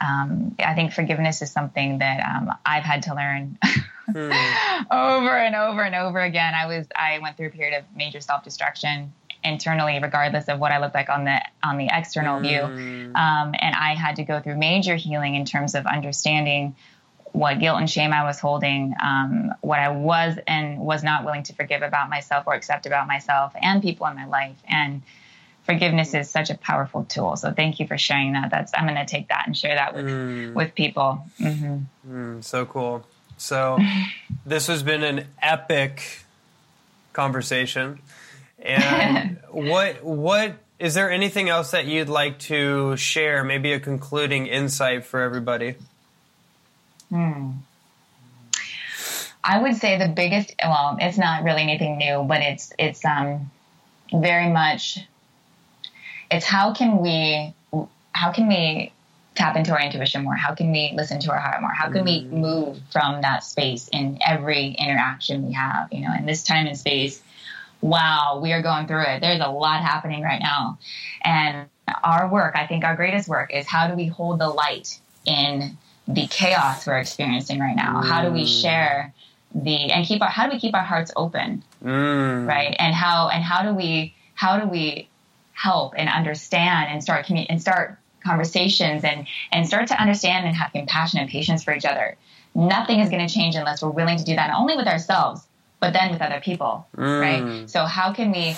[0.00, 3.58] Um, I think forgiveness is something that um, I've had to learn
[4.08, 4.86] mm.
[4.90, 6.54] over and over and over again.
[6.54, 9.12] I was I went through a period of major self destruction
[9.44, 12.42] internally, regardless of what I looked like on the on the external mm.
[12.42, 12.62] view,
[13.14, 16.76] um, and I had to go through major healing in terms of understanding
[17.32, 21.42] what guilt and shame I was holding, um, what I was and was not willing
[21.44, 24.56] to forgive about myself or accept about myself and people in my life.
[24.68, 25.02] And
[25.64, 27.36] forgiveness is such a powerful tool.
[27.36, 28.50] So thank you for sharing that.
[28.50, 30.52] That's I'm going to take that and share that with mm.
[30.52, 31.24] with people.
[31.40, 32.14] Mm-hmm.
[32.14, 33.06] Mm, so cool.
[33.42, 33.76] So
[34.46, 36.20] this has been an epic
[37.12, 37.98] conversation.
[38.60, 43.42] And what what is there anything else that you'd like to share?
[43.42, 45.74] Maybe a concluding insight for everybody.
[47.08, 47.50] Hmm.
[49.42, 53.50] I would say the biggest well, it's not really anything new, but it's it's um
[54.14, 55.00] very much
[56.30, 57.52] it's how can we
[58.12, 58.92] how can we
[59.34, 60.34] tap into our intuition more?
[60.34, 61.72] How can we listen to our heart more?
[61.72, 62.32] How can we mm.
[62.32, 65.88] move from that space in every interaction we have?
[65.92, 67.22] You know, in this time and space,
[67.80, 69.20] wow, we are going through it.
[69.20, 70.78] There's a lot happening right now.
[71.24, 71.68] And
[72.04, 75.76] our work, I think our greatest work is how do we hold the light in
[76.06, 78.02] the chaos we're experiencing right now?
[78.02, 78.62] How do we mm.
[78.62, 79.14] share
[79.54, 81.62] the and keep our how do we keep our hearts open?
[81.82, 82.46] Mm.
[82.46, 82.74] Right?
[82.78, 85.08] And how and how do we how do we
[85.52, 90.56] help and understand and start commu- and start conversations and and start to understand and
[90.56, 92.16] have compassion and patience for each other.
[92.54, 95.42] Nothing is going to change unless we're willing to do that not only with ourselves
[95.80, 97.20] but then with other people, mm.
[97.20, 97.68] right?
[97.68, 98.56] So how can we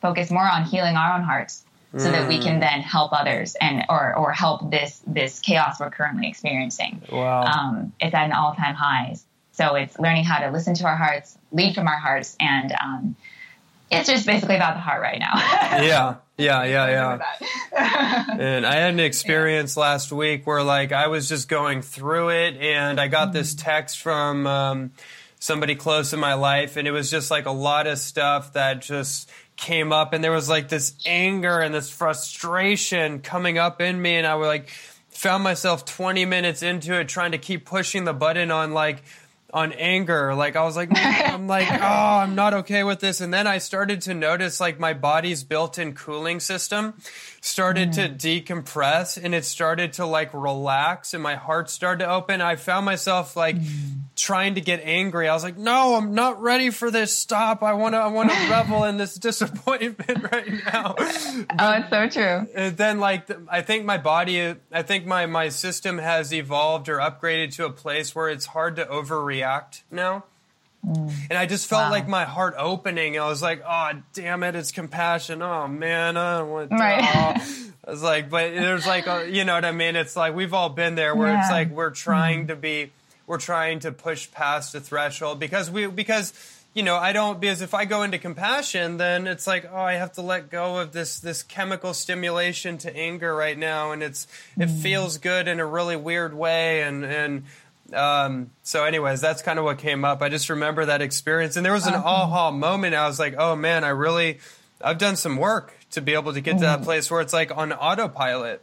[0.00, 1.64] focus more on healing our own hearts
[1.96, 2.60] so that we can mm.
[2.60, 7.00] then help others and or or help this this chaos we're currently experiencing.
[7.10, 7.44] Wow.
[7.44, 9.24] Um, it's at an all time highs.
[9.52, 13.16] So it's learning how to listen to our hearts, lead from our hearts, and um,
[13.90, 15.34] it's just basically about the heart right now.
[15.82, 17.18] yeah, yeah, yeah,
[17.72, 18.26] yeah.
[18.38, 19.82] and I had an experience yeah.
[19.82, 23.38] last week where like I was just going through it, and I got mm-hmm.
[23.38, 24.46] this text from.
[24.46, 24.90] Um,
[25.38, 28.80] somebody close in my life and it was just like a lot of stuff that
[28.80, 34.00] just came up and there was like this anger and this frustration coming up in
[34.00, 34.70] me and I was like
[35.10, 39.02] found myself 20 minutes into it trying to keep pushing the button on like
[39.56, 40.34] on anger.
[40.34, 43.22] Like I was like, mm, I'm like, oh, I'm not okay with this.
[43.22, 46.92] And then I started to notice like my body's built-in cooling system
[47.46, 48.18] started mm.
[48.18, 52.40] to decompress and it started to like relax and my heart started to open.
[52.40, 54.00] I found myself like mm.
[54.16, 55.28] trying to get angry.
[55.28, 57.16] I was like, no, I'm not ready for this.
[57.16, 57.62] Stop.
[57.62, 60.94] I want to, I want to revel in this disappointment right now.
[61.36, 62.48] But, oh, it's so true.
[62.54, 66.96] And then like, I think my body, I think my, my system has evolved or
[66.96, 70.24] upgraded to a place where it's hard to overreact now.
[70.86, 71.12] Mm.
[71.30, 71.90] And I just felt wow.
[71.90, 73.18] like my heart opening.
[73.18, 75.42] I was like, oh, damn it, it's compassion.
[75.42, 76.76] Oh, man, I don't want to.
[76.76, 77.02] Right.
[77.86, 79.96] I was like, but there's like, a, you know what I mean?
[79.96, 81.40] It's like we've all been there where yeah.
[81.40, 82.48] it's like we're trying mm.
[82.48, 82.92] to be,
[83.26, 86.32] we're trying to push past the threshold because we, because,
[86.74, 89.94] you know, I don't, because if I go into compassion, then it's like, oh, I
[89.94, 93.92] have to let go of this, this chemical stimulation to anger right now.
[93.92, 94.26] And it's,
[94.56, 94.82] it mm.
[94.82, 96.82] feels good in a really weird way.
[96.82, 97.44] And, and,
[97.92, 100.22] um, so, anyways, that's kind of what came up.
[100.22, 102.08] I just remember that experience, and there was an uh-huh.
[102.08, 102.94] aha moment.
[102.94, 104.38] I was like, "Oh man, I really,
[104.80, 107.56] I've done some work to be able to get to that place where it's like
[107.56, 108.62] on autopilot."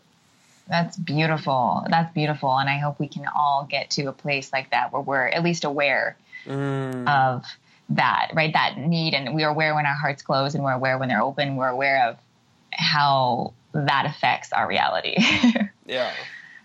[0.67, 1.85] That's beautiful.
[1.89, 5.01] That's beautiful, and I hope we can all get to a place like that where
[5.01, 7.07] we're at least aware mm.
[7.07, 7.45] of
[7.89, 8.53] that, right?
[8.53, 11.55] That need, and we're aware when our hearts close, and we're aware when they're open.
[11.55, 12.17] We're aware of
[12.71, 15.15] how that affects our reality.
[15.85, 16.11] yeah.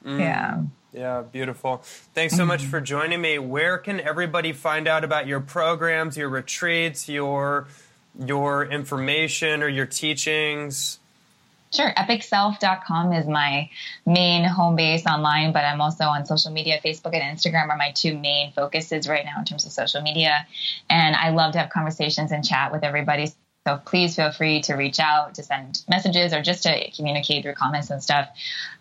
[0.04, 0.20] Mm.
[0.20, 0.62] Yeah.
[0.98, 1.76] Yeah, beautiful.
[2.12, 3.38] Thanks so much for joining me.
[3.38, 7.68] Where can everybody find out about your programs, your retreats, your
[8.18, 10.98] your information or your teachings?
[11.72, 11.92] Sure.
[11.94, 13.70] EpicSelf.com is my
[14.06, 16.80] main home base online, but I'm also on social media.
[16.84, 20.48] Facebook and Instagram are my two main focuses right now in terms of social media.
[20.90, 23.30] And I love to have conversations and chat with everybody.
[23.68, 27.52] So please feel free to reach out, to send messages, or just to communicate through
[27.52, 28.26] comments and stuff.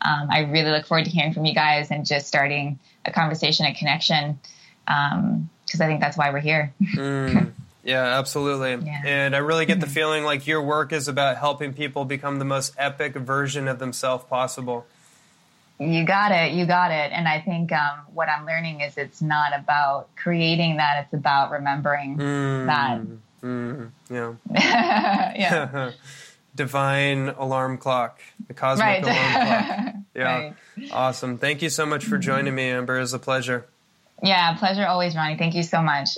[0.02, 3.66] Um, I really look forward to hearing from you guys and just starting a conversation
[3.66, 4.40] and connection
[4.86, 6.74] because um, I think that's why we're here.
[6.82, 7.52] mm,
[7.84, 8.88] yeah, absolutely.
[8.88, 9.02] Yeah.
[9.04, 12.46] And I really get the feeling like your work is about helping people become the
[12.46, 14.86] most epic version of themselves possible.
[15.82, 16.54] You got it.
[16.54, 17.12] You got it.
[17.12, 21.52] And I think um, what I'm learning is it's not about creating that, it's about
[21.52, 22.66] remembering mm.
[22.68, 23.02] that
[23.44, 24.34] Mm, yeah.
[24.52, 25.92] yeah.
[26.56, 29.04] Divine alarm clock, the cosmic right.
[29.04, 29.94] alarm clock.
[30.16, 30.54] Yeah.
[30.78, 30.92] Right.
[30.92, 31.38] Awesome.
[31.38, 32.98] Thank you so much for joining me, Amber.
[32.98, 33.68] It was a pleasure.
[34.24, 35.38] Yeah, pleasure always, Ronnie.
[35.38, 36.18] Thank you so much.